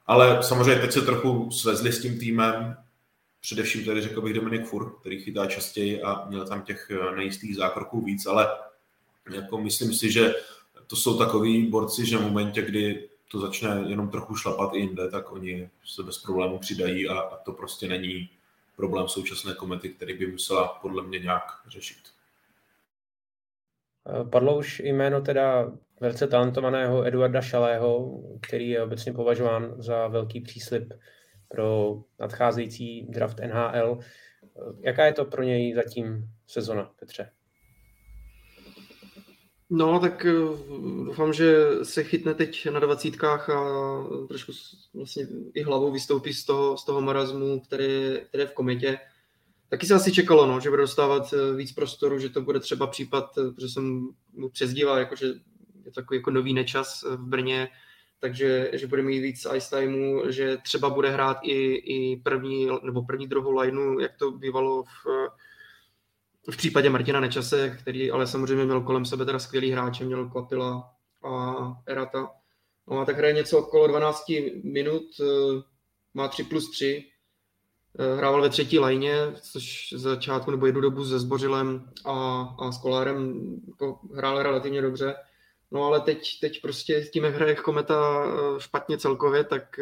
[0.09, 2.76] Ale samozřejmě teď se trochu svezli s tím týmem,
[3.40, 8.00] především tady řekl bych Dominik Furch, který chytá častěji a měl tam těch nejistých zákroků
[8.00, 8.48] víc, ale
[9.34, 10.34] jako myslím si, že
[10.86, 15.11] to jsou takový borci, že v momentě, kdy to začne jenom trochu šlapat i jinde,
[15.11, 18.30] tak oni se bez problému přidají a, a to prostě není
[18.76, 21.98] problém současné komety, který by musela podle mě nějak řešit.
[24.06, 30.40] Eh, padlo už jméno teda velice talentovaného Eduarda Šalého, který je obecně považován za velký
[30.40, 30.94] příslip
[31.49, 33.99] pro nadcházející draft NHL.
[34.80, 37.30] Jaká je to pro něj zatím sezona, Petře?
[39.70, 40.32] No, tak eh,
[41.05, 43.61] doufám, že se chytne teď na dvacítkách a
[44.28, 44.53] trošku
[44.94, 48.99] vlastně i hlavou vystoupí z toho, z toho marazmu, který, který je v komitě.
[49.68, 52.86] Taky se asi čekalo, no, že bude dostávat eh, víc prostoru, že to bude třeba
[52.86, 55.16] případ, eh, protože jsem mu přezdíval, jako,
[55.89, 57.68] je takový jako nový nečas v Brně,
[58.20, 63.03] takže že bude mít víc ice timeu, že třeba bude hrát i, i první nebo
[63.03, 65.07] první druhou lineu, jak to bývalo v,
[66.51, 70.91] v případě Martina Nečase, který ale samozřejmě měl kolem sebe teda skvělý hráče, měl Kvapila
[71.24, 71.55] a
[71.86, 72.30] Erata.
[72.91, 74.24] No a tak hraje něco okolo 12
[74.64, 75.62] minut, eh,
[76.14, 77.05] má 3 plus 3,
[77.99, 82.72] eh, hrával ve třetí lajně, což z začátku nebo jednu dobu se Zbořilem a, a
[82.72, 85.14] s Kolárem jako hrál relativně dobře.
[85.71, 89.81] No ale teď, teď prostě tím, jak hraje Kometa eh, špatně celkově, tak,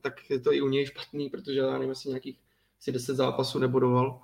[0.00, 2.38] tak je to i u něj špatný, protože já nevím, jestli nějakých
[2.78, 4.20] asi 10 zápasů nebudoval.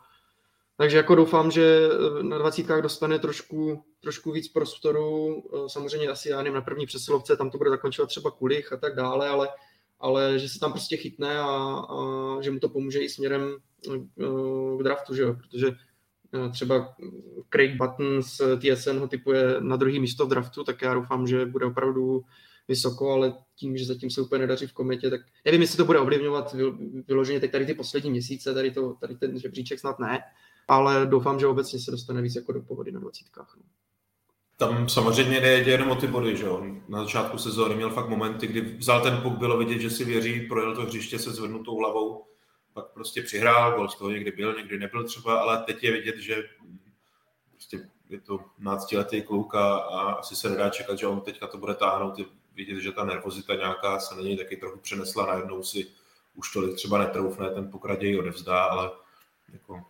[0.77, 5.43] Takže jako doufám, že eh, na dvacítkách dostane trošku, trošku víc prostoru.
[5.55, 8.77] Eh, samozřejmě asi, já nevím, na první přesilovce, tam to bude zakončovat třeba Kulich a
[8.77, 9.49] tak dále, ale,
[10.01, 11.97] ale že se tam prostě chytne a, a
[12.41, 13.57] že mu to pomůže i směrem
[13.95, 13.99] eh,
[14.79, 15.35] k draftu, že jo?
[15.35, 15.67] protože
[16.53, 16.95] třeba
[17.51, 21.47] Craig Button z TSN ho typuje na druhý místo v draftu, tak já doufám, že
[21.47, 22.25] bude opravdu
[22.69, 25.99] vysoko, ale tím, že zatím se úplně nedaří v kometě, tak nevím, jestli to bude
[25.99, 26.57] ovlivňovat
[27.09, 30.21] vyloženě teď tady ty poslední měsíce, tady, to, tady ten žebříček snad ne,
[30.69, 33.57] ale doufám, že obecně se dostane víc jako do pohody na dvacítkách.
[33.57, 33.63] No.
[34.57, 36.67] Tam samozřejmě nejde jenom o ty body, že jo.
[36.89, 40.41] Na začátku sezóny měl fakt momenty, kdy vzal ten puk, bylo vidět, že si věří,
[40.41, 42.25] projel to hřiště se zvednutou hlavou,
[42.75, 46.17] pak prostě přihrál, gol z toho někdy byl, někdy nebyl třeba, ale teď je vidět,
[46.17, 46.49] že
[47.51, 51.59] prostě je to 12-letý kluk a, a asi se nedá čekat, že on teďka to
[51.59, 52.19] bude táhnout.
[52.19, 55.87] Je vidět, že ta nervozita nějaká se na něj taky trochu přenesla, najednou si
[56.35, 58.91] už tolik třeba netroufne, ten puk raději odevzdá, ale
[59.53, 59.85] jako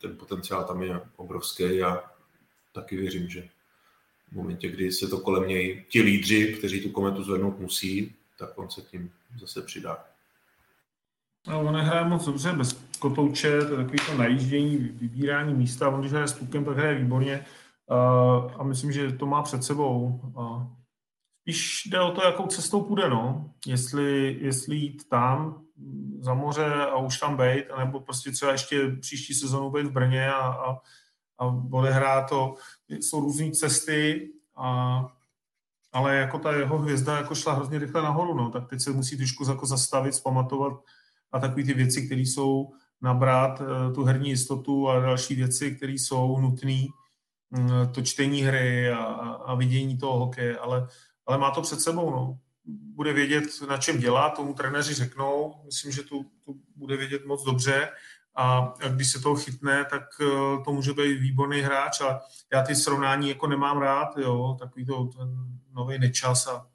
[0.00, 2.10] ten potenciál tam je obrovský a
[2.72, 3.48] taky věřím, že
[4.28, 8.58] v momentě, kdy se to kolem něj ti lídři, kteří tu kometu zvednout musí, tak
[8.58, 10.04] on se tím zase přidá.
[11.48, 15.88] No, on nehraje moc dobře bez kotouče, to je takový to najíždění, vybírání místa.
[15.88, 17.44] On když hraje s pukem, tak hraje výborně.
[17.88, 17.96] A,
[18.58, 20.20] a myslím, že to má před sebou.
[20.36, 20.66] A
[21.40, 23.50] spíš jde o to, jakou cestou půjde, no.
[23.66, 25.62] Jestli, jestli jít tam
[26.20, 30.32] za moře a už tam být, nebo prostě třeba ještě příští sezonu být v Brně
[30.32, 30.78] a, a,
[31.38, 32.54] a odehrát to.
[32.88, 35.06] Jsou různé cesty, a,
[35.92, 38.50] ale jako ta jeho hvězda jako šla hrozně rychle nahoru, no.
[38.50, 40.72] Tak teď se musí trošku jako zastavit, zpamatovat
[41.32, 45.92] a takové ty věci, které jsou nabrat eh, tu herní jistotu a další věci, které
[45.92, 46.86] jsou nutné,
[47.50, 49.04] mm, to čtení hry a,
[49.46, 50.88] a vidění toho hokeje, ale,
[51.26, 52.10] ale má to před sebou.
[52.10, 52.38] No.
[52.94, 57.44] Bude vědět, na čem dělá, tomu trenéři řeknou, myslím, že tu, tu bude vědět moc
[57.44, 57.88] dobře
[58.36, 60.24] a když se toho chytne, tak eh,
[60.64, 62.20] to může být výborný hráč a
[62.52, 65.28] já ty srovnání jako nemám rád, jo, takový to ten
[65.72, 66.66] nový nečas a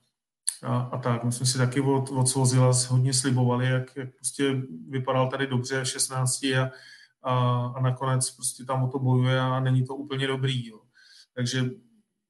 [0.66, 1.24] a, a tak.
[1.24, 5.84] My jsme si taky od, od Svozila hodně slibovali, jak, jak prostě vypadal tady dobře
[5.84, 6.72] v 16 a,
[7.24, 7.34] a,
[7.76, 10.68] a nakonec prostě tam o to bojuje a není to úplně dobrý.
[10.68, 10.80] Jo.
[11.36, 11.66] Takže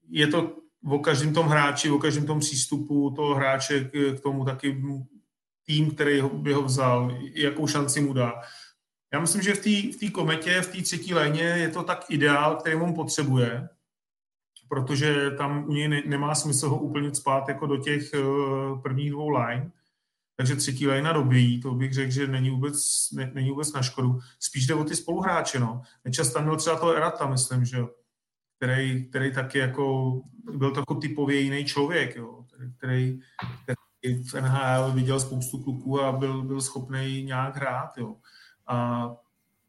[0.10, 0.58] je to
[0.90, 4.84] o každém tom hráči, o každém tom přístupu toho hráče k, k tomu taky
[5.66, 8.42] tým, který by ho vzal, jakou šanci mu dá.
[9.14, 12.76] Já myslím, že v té kometě, v té třetí léně je to tak ideál, který
[12.76, 13.70] on potřebuje,
[14.68, 19.12] protože tam u něj ne, nemá smysl ho úplně spát jako do těch uh, prvních
[19.12, 19.72] dvou line.
[20.38, 22.78] Takže třetí line dobrý, to bych řekl, že není vůbec,
[23.14, 24.20] ne, není vůbec na škodu.
[24.40, 25.82] Spíš jde o ty spoluhráče, no.
[26.06, 27.90] Nečas tam měl třeba toho Erata, myslím, že jo.
[28.58, 30.14] Který, který taky jako
[30.58, 32.46] byl takový typově jiný člověk, jo.
[32.78, 33.20] Který,
[33.64, 38.16] který, který v NHL viděl spoustu kluků a byl, byl schopný nějak hrát, jo.
[38.68, 39.10] A,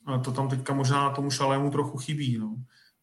[0.07, 2.57] a to tam teďka možná tomu šalému trochu chybí, no.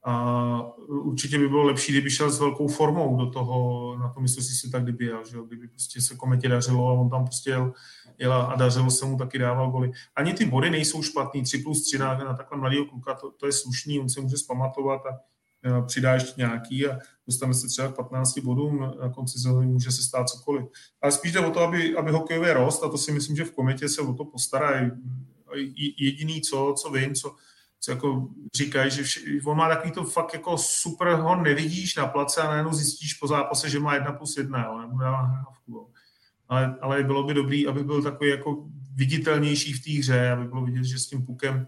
[0.05, 4.55] A určitě by bylo lepší, kdyby šel s velkou formou do toho, na to mistrovství
[4.55, 5.43] si tak kdyby jel, že jo?
[5.43, 7.73] kdyby prostě se kometě dařilo a on tam prostě jel,
[8.17, 9.91] jel a dařilo se mu taky dával goly.
[10.15, 13.45] Ani ty body nejsou špatný, 3 plus 3 na, na takhle mladého kluka, to, to,
[13.45, 15.19] je slušný, on se může zpamatovat a,
[15.77, 19.91] a přidá ještě nějaký a dostane se třeba k 15 bodům, na konci sezóny může
[19.91, 20.65] se stát cokoliv.
[21.01, 23.51] Ale spíš jde o to, aby, aby hokejový rost a to si myslím, že v
[23.51, 24.91] kometě se o to postarají.
[25.97, 27.35] Jediný, co, co vím, co,
[27.83, 32.07] co jako říkají, že vše, on má takový to fakt jako super, ho nevidíš na
[32.07, 35.71] place a najednou zjistíš po zápase, že má jedna plus jedna, jo, nebo dává hrávku.
[35.71, 35.87] Jo.
[36.49, 40.65] Ale, ale bylo by dobrý, aby byl takový jako viditelnější v té hře, aby bylo
[40.65, 41.67] vidět, že s tím pukem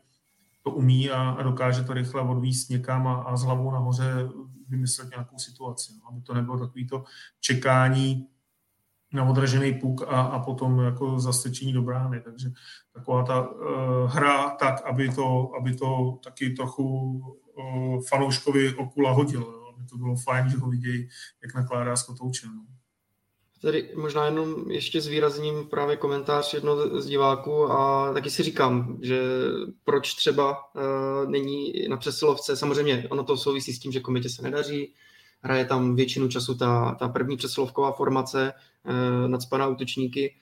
[0.62, 4.30] to umí a, a dokáže to rychle odvíst někam a, a s hlavou nahoře
[4.68, 5.94] vymyslet nějakou situaci.
[6.00, 6.08] No.
[6.10, 7.04] Aby to nebylo takový to
[7.40, 8.28] čekání,
[9.16, 12.22] na odražený puk a, a potom jako zastečení do brány.
[12.22, 12.50] Takže
[12.94, 16.86] taková ta uh, hra tak, aby to, aby to taky trochu
[17.58, 19.52] uh, fanouškovi okula hodilo.
[19.52, 19.74] Jo?
[19.76, 21.08] Aby to bylo fajn, že ho vidějí,
[21.44, 22.50] jak nakládá s kotoučem.
[22.56, 22.66] No.
[23.62, 29.22] Tady možná jenom ještě zvýrazním právě komentář jedno z diváků a taky si říkám, že
[29.84, 34.42] proč třeba uh, není na přesilovce, samozřejmě ono to souvisí s tím, že komitě se
[34.42, 34.94] nedaří,
[35.46, 38.54] hraje tam většinu času ta, ta první přesilovková formace,
[38.86, 40.36] eh, nadspaná útočníky.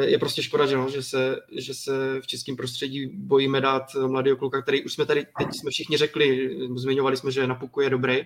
[0.00, 4.36] Je prostě škoda, že, no, že, se, že se v českém prostředí bojíme dát mladého
[4.36, 7.90] kluka, který už jsme tady, teď jsme všichni řekli, zmiňovali jsme, že na puku je
[7.90, 8.22] dobrý,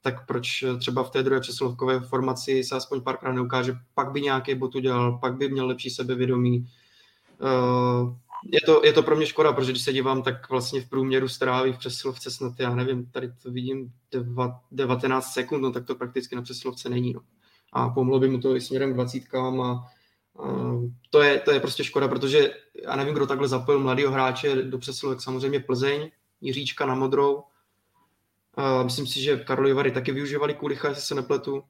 [0.00, 4.54] tak proč třeba v té druhé přesilovkové formaci se aspoň párkrát neukáže, pak by nějaký
[4.54, 6.66] bod udělal, pak by měl lepší sebevědomí.
[7.38, 10.88] Uh, je to, je to pro mě škoda, protože když se dívám, tak vlastně v
[10.88, 13.92] průměru stráví v přesilovce snad, já nevím, tady to vidím
[14.70, 17.12] 19 sekund, no tak to prakticky na přesilovce není.
[17.12, 17.20] No.
[17.72, 19.84] A pomohlo by mu to i směrem k dvacítkám a, a
[21.10, 24.78] to, je, to je prostě škoda, protože já nevím, kdo takhle zapojil mladého hráče do
[24.78, 27.42] přesilovek, samozřejmě Plzeň, Jiříčka na modrou.
[28.54, 31.62] A myslím si, že Karlovy Vary taky využívali Kulicha, jestli se nepletu.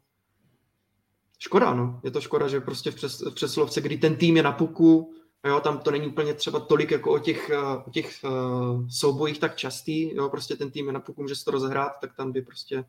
[1.39, 2.01] Škoda, no.
[2.05, 5.15] Je to škoda, že prostě v, přes, v přesilovce, kdy ten tým je na puku,
[5.47, 9.39] Jo, tam to není úplně třeba tolik jako o těch, eh, o těch uh, soubojích
[9.39, 12.33] tak častý, jo, prostě ten tým je na puku, může se to rozehrát, tak tam
[12.33, 12.85] by prostě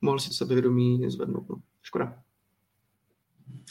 [0.00, 1.48] mohl si sebevědomí zvednout.
[1.48, 1.56] No.
[1.82, 2.22] Škoda.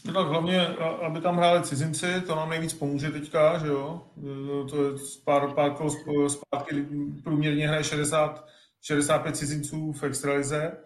[0.05, 0.67] No tak hlavně,
[1.07, 4.01] aby tam hráli cizinci, to nám nejvíc pomůže teďka, že jo?
[4.17, 4.91] Eh, to je
[5.23, 5.89] pár, pár kol
[6.29, 6.87] zpátky
[7.23, 8.47] průměrně hraje 60,
[8.81, 10.77] 65 cizinců v extralize.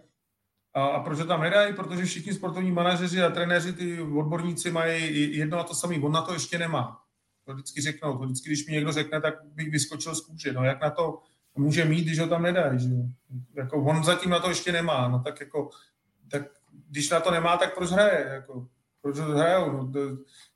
[0.74, 1.74] A, a proč to tam nedají?
[1.74, 5.96] Protože všichni sportovní manažeři a trenéři, ty odborníci mají jedno a to samé.
[5.96, 7.02] On na to ještě nemá.
[7.46, 8.18] To vždycky řeknou.
[8.18, 10.54] To vždycky, když mi někdo řekne, tak bych vyskočil z kůže.
[10.54, 11.20] No jak na to
[11.56, 12.80] může mít, když ho tam nedají?
[12.80, 12.90] Že?
[13.56, 15.08] Jako, on zatím na to ještě nemá.
[15.08, 15.70] No tak jako,
[16.32, 16.42] tak
[16.90, 18.28] když na to nemá, tak proč hraje?
[18.34, 18.68] Jako,
[19.02, 19.72] proč hrajou?
[19.72, 20.00] No, to,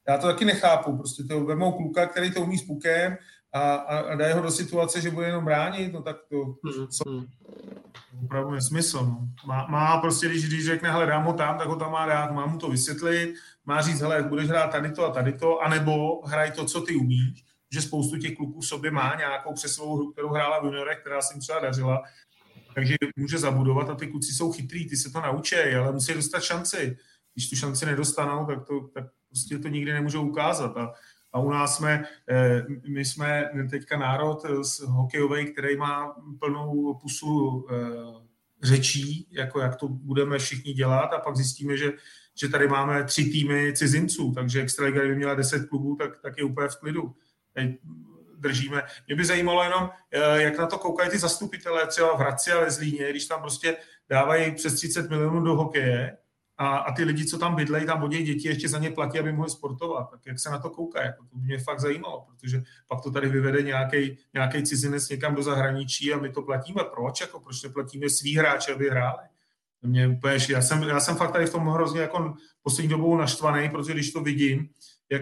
[0.08, 0.98] já to taky nechápu.
[0.98, 3.18] Prostě to vemou kluka, který to umí s pukem
[3.54, 6.56] a, a, a dají ho do situace, že bude jenom bránit, no tak to,
[6.88, 7.28] co, mm
[8.24, 9.06] opravdu nesmysl.
[9.06, 9.28] No.
[9.46, 12.32] Má, má prostě, když, když řekne, hele, dám ho tam, tak ho tam má dát,
[12.32, 13.36] má mu to vysvětlit,
[13.66, 16.96] má říct, hele, budeš hrát tady to a tady to, anebo hraj to, co ty
[16.96, 21.00] umíš, že spoustu těch kluků v sobě má nějakou přesovou hru, kterou hrála v juniorech,
[21.00, 22.04] která se jim třeba dařila,
[22.76, 26.44] takže může zabudovat a ty kluci jsou chytrý, ty se to naučí, ale musí dostat
[26.44, 26.98] šanci.
[27.34, 30.78] když tu šanci nedostanou, tak, to, tak prostě to nikdy nemůžou ukázat.
[30.78, 30.94] A,
[31.34, 37.66] a u nás jsme, eh, my jsme teďka národ z hokejový, který má plnou pusu
[37.72, 37.76] eh,
[38.64, 41.92] řečí, jako jak to budeme všichni dělat a pak zjistíme, že,
[42.36, 46.44] že tady máme tři týmy cizinců, takže Extraliga, kdyby měla deset klubů, tak, tak je
[46.44, 47.16] úplně v klidu.
[47.54, 47.80] Teď
[48.38, 48.84] držíme.
[49.08, 52.60] Mě by zajímalo jenom, eh, jak na to koukají ty zastupitelé třeba v Hradci a
[52.60, 53.78] ve Zlíně, když tam prostě
[54.10, 56.18] dávají přes 30 milionů do hokeje
[56.64, 59.32] a, a ty lidi, co tam bydlejí, tam vodí děti, ještě za ně platí, aby
[59.34, 60.10] mohli sportovat.
[60.12, 61.04] Tak jak se na to kouká?
[61.04, 63.62] Jako to mě fakt zajímalo, protože pak to tady vyvede
[64.34, 66.82] nějaký cizinec někam do zahraničí a my to platíme.
[66.94, 67.22] Proč?
[67.22, 69.28] Jako, proč neplatíme svý hráče, aby hráli?
[69.82, 73.70] Mě úplně, já, jsem, já jsem fakt tady v tom hrozně jako poslední dobou naštvaný,
[73.70, 74.70] protože když to vidím,
[75.10, 75.22] jak,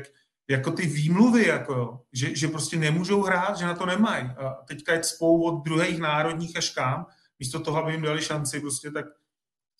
[0.49, 4.25] jako ty výmluvy, jako, že, že prostě nemůžou hrát, že na to nemají.
[4.25, 7.05] A teďka je spou od druhých národních až kam,
[7.39, 9.05] místo toho, aby jim dali šanci, prostě tak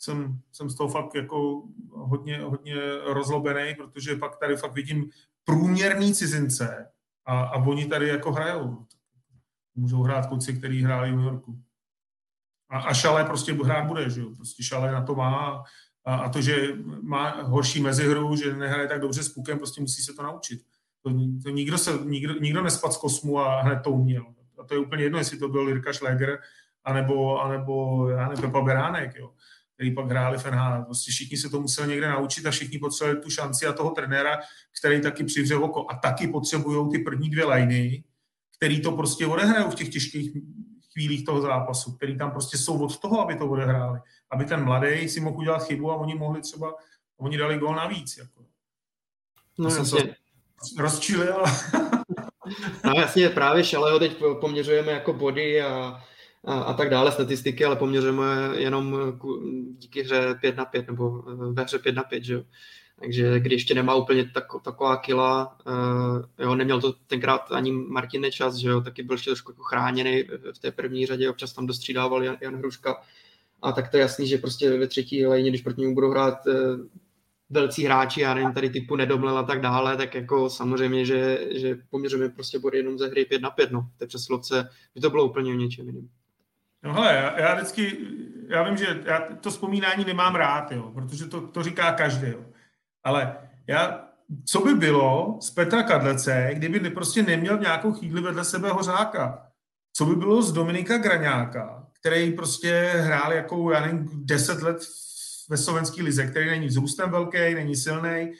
[0.02, 2.76] jsem, jsem z toho fakt jako hodně, hodně
[3.06, 5.10] rozlobený, protože pak tady fakt vidím
[5.43, 6.88] průměrný cizince
[7.26, 8.86] a, a oni tady jako hrajou.
[9.76, 11.62] Můžou hrát kluci, který hráli v New Yorku.
[12.70, 14.30] A, a Šalé prostě hrát bude, že jo?
[14.36, 15.64] Prostě Šalé na to má
[16.06, 16.68] a, a to, že
[17.02, 20.62] má horší mezihru, že nehraje tak dobře s pukem, prostě musí se to naučit.
[21.04, 21.10] To,
[21.43, 24.26] to nikdo, se, nikdo, nikdo nespad z kosmu a hned to uměl.
[24.60, 26.39] A to je úplně jedno, jestli to byl Jirka Schläger,
[26.84, 29.34] anebo, anebo já nevím, Pepa Beránek, jo
[29.82, 30.84] který pak hráli v NHL.
[30.86, 34.39] Prostě všichni se to museli někde naučit a všichni potřebovali tu šanci a toho trenéra,
[34.79, 35.86] který taky přivře oko.
[35.91, 38.03] A taky potřebují ty první dvě liny,
[38.57, 40.32] který to prostě odehrajou v těch těžkých
[40.93, 43.99] chvílích toho zápasu, který tam prostě jsou od toho, aby to odehráli.
[44.32, 46.73] Aby ten mladý si mohl udělat chybu a oni mohli třeba,
[47.17, 48.17] oni dali gol navíc.
[48.17, 48.45] Jako.
[49.57, 50.15] No jsem jasně.
[50.77, 51.43] rozčilil.
[52.84, 56.03] no jasně, právě Šaleho teď poměřujeme jako body a
[56.45, 58.25] a, a tak dále, statistiky, ale poměřujeme
[58.55, 58.97] jenom
[59.77, 62.43] díky hře 5 na 5 nebo eh, ve hře 5 na 5, že jo.
[62.99, 68.21] Takže když ještě nemá úplně tak, taková kila, uh, jo, neměl to tenkrát ani Martin
[68.21, 70.23] Nečas, že jo, taky byl ještě trošku jako chráněný
[70.53, 73.01] v té první řadě, občas tam dostřídával Jan, Jan Hruška.
[73.61, 76.47] A tak to je jasný, že prostě ve třetí lejně, když proti němu budou hrát
[76.47, 76.53] uh,
[77.49, 81.77] velcí hráči, já nevím, tady typu Nedomlel a tak dále, tak jako samozřejmě, že, že
[81.89, 83.89] poměřujeme prostě body jenom ze hry 5 na 5, no.
[83.97, 86.09] Té přeslovce by to bylo úplně o něčem jiným.
[86.84, 87.97] No hele, já, já vždycky,
[88.47, 92.45] já vím, že já to vzpomínání nemám rád, jo, protože to, to říká každý, jo.
[93.03, 94.07] Ale já,
[94.45, 99.47] co by bylo z Petra Kadlece, kdyby prostě neměl nějakou chvíli vedle sebe hořáka?
[99.93, 104.77] Co by bylo z Dominika Graňáka, který prostě hrál jako, já nevím, deset let
[105.49, 108.32] ve slovenský lize, který není vzrůstem velký, není silný.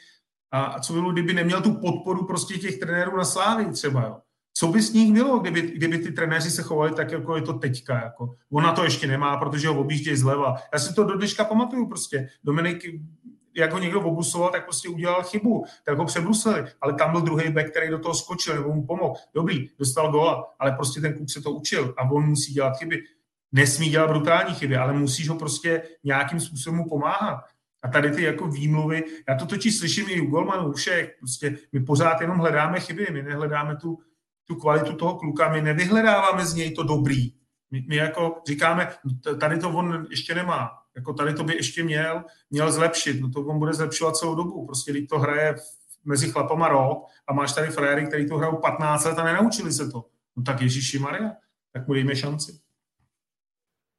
[0.50, 4.20] A co by bylo, kdyby neměl tu podporu prostě těch trenérů na slávy třeba, jo?
[4.54, 7.52] Co by s nich bylo, kdyby, kdyby ty trenéři se chovali tak, jako je to
[7.52, 7.94] teďka.
[7.94, 8.34] Jako.
[8.52, 10.56] Ona to ještě nemá, protože ho objíždějí zleva.
[10.72, 12.28] Já si to do dneška pamatuju prostě.
[12.44, 12.84] Dominik,
[13.56, 16.64] jak ho někdo obusoval, tak prostě udělal chybu, tak ho přebrusili.
[16.80, 19.14] Ale tam byl druhý back, který do toho skočil nebo mu pomohl.
[19.34, 23.02] Dobrý, dostal gola, ale prostě ten kluk se to učil a on musí dělat chyby.
[23.52, 27.44] Nesmí dělat brutální chyby, ale musíš ho prostě nějakým způsobem pomáhat.
[27.82, 31.80] A tady ty jako výmluvy, já to totiž slyším i u golmanů, všech, prostě my
[31.80, 33.98] pořád jenom hledáme chyby, my nehledáme tu,
[34.52, 37.32] tu kvalitu toho kluka, my nevyhledáváme z něj to dobrý.
[37.70, 38.88] My, my jako říkáme,
[39.40, 43.40] tady to on ještě nemá, jako tady to by ještě měl, měl zlepšit, no to
[43.40, 45.54] on bude zlepšovat celou dobu, prostě když to hraje
[46.04, 49.90] mezi chlapama rok a máš tady fréry, který to hrajou 15 let a nenaučili se
[49.90, 50.04] to,
[50.36, 51.32] no tak Ježíši Maria,
[51.72, 52.58] tak mu dejme šanci.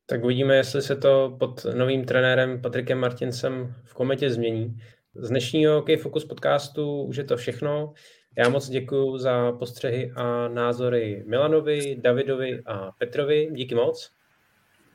[0.05, 4.81] Tak uvidíme, jestli se to pod novým trenérem Patrikem Martinsem v kometě změní.
[5.15, 7.93] Z dnešního OK Focus podcastu už je to všechno.
[8.35, 13.49] Já moc děkuji za postřehy a názory Milanovi, Davidovi a Petrovi.
[13.51, 14.11] Díky moc.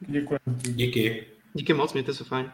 [0.01, 0.39] Děkuji.
[0.63, 1.27] Díky.
[1.55, 2.51] Díky moc, mějte se fajn.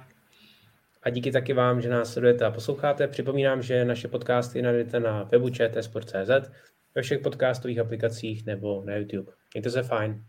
[1.03, 3.09] A díky taky vám, že nás sledujete a posloucháte.
[3.09, 6.51] Připomínám, že naše podcasty najdete na webu čtsport.cz,
[6.95, 9.33] ve všech podcastových aplikacích nebo na YouTube.
[9.55, 10.25] Mějte se fajn.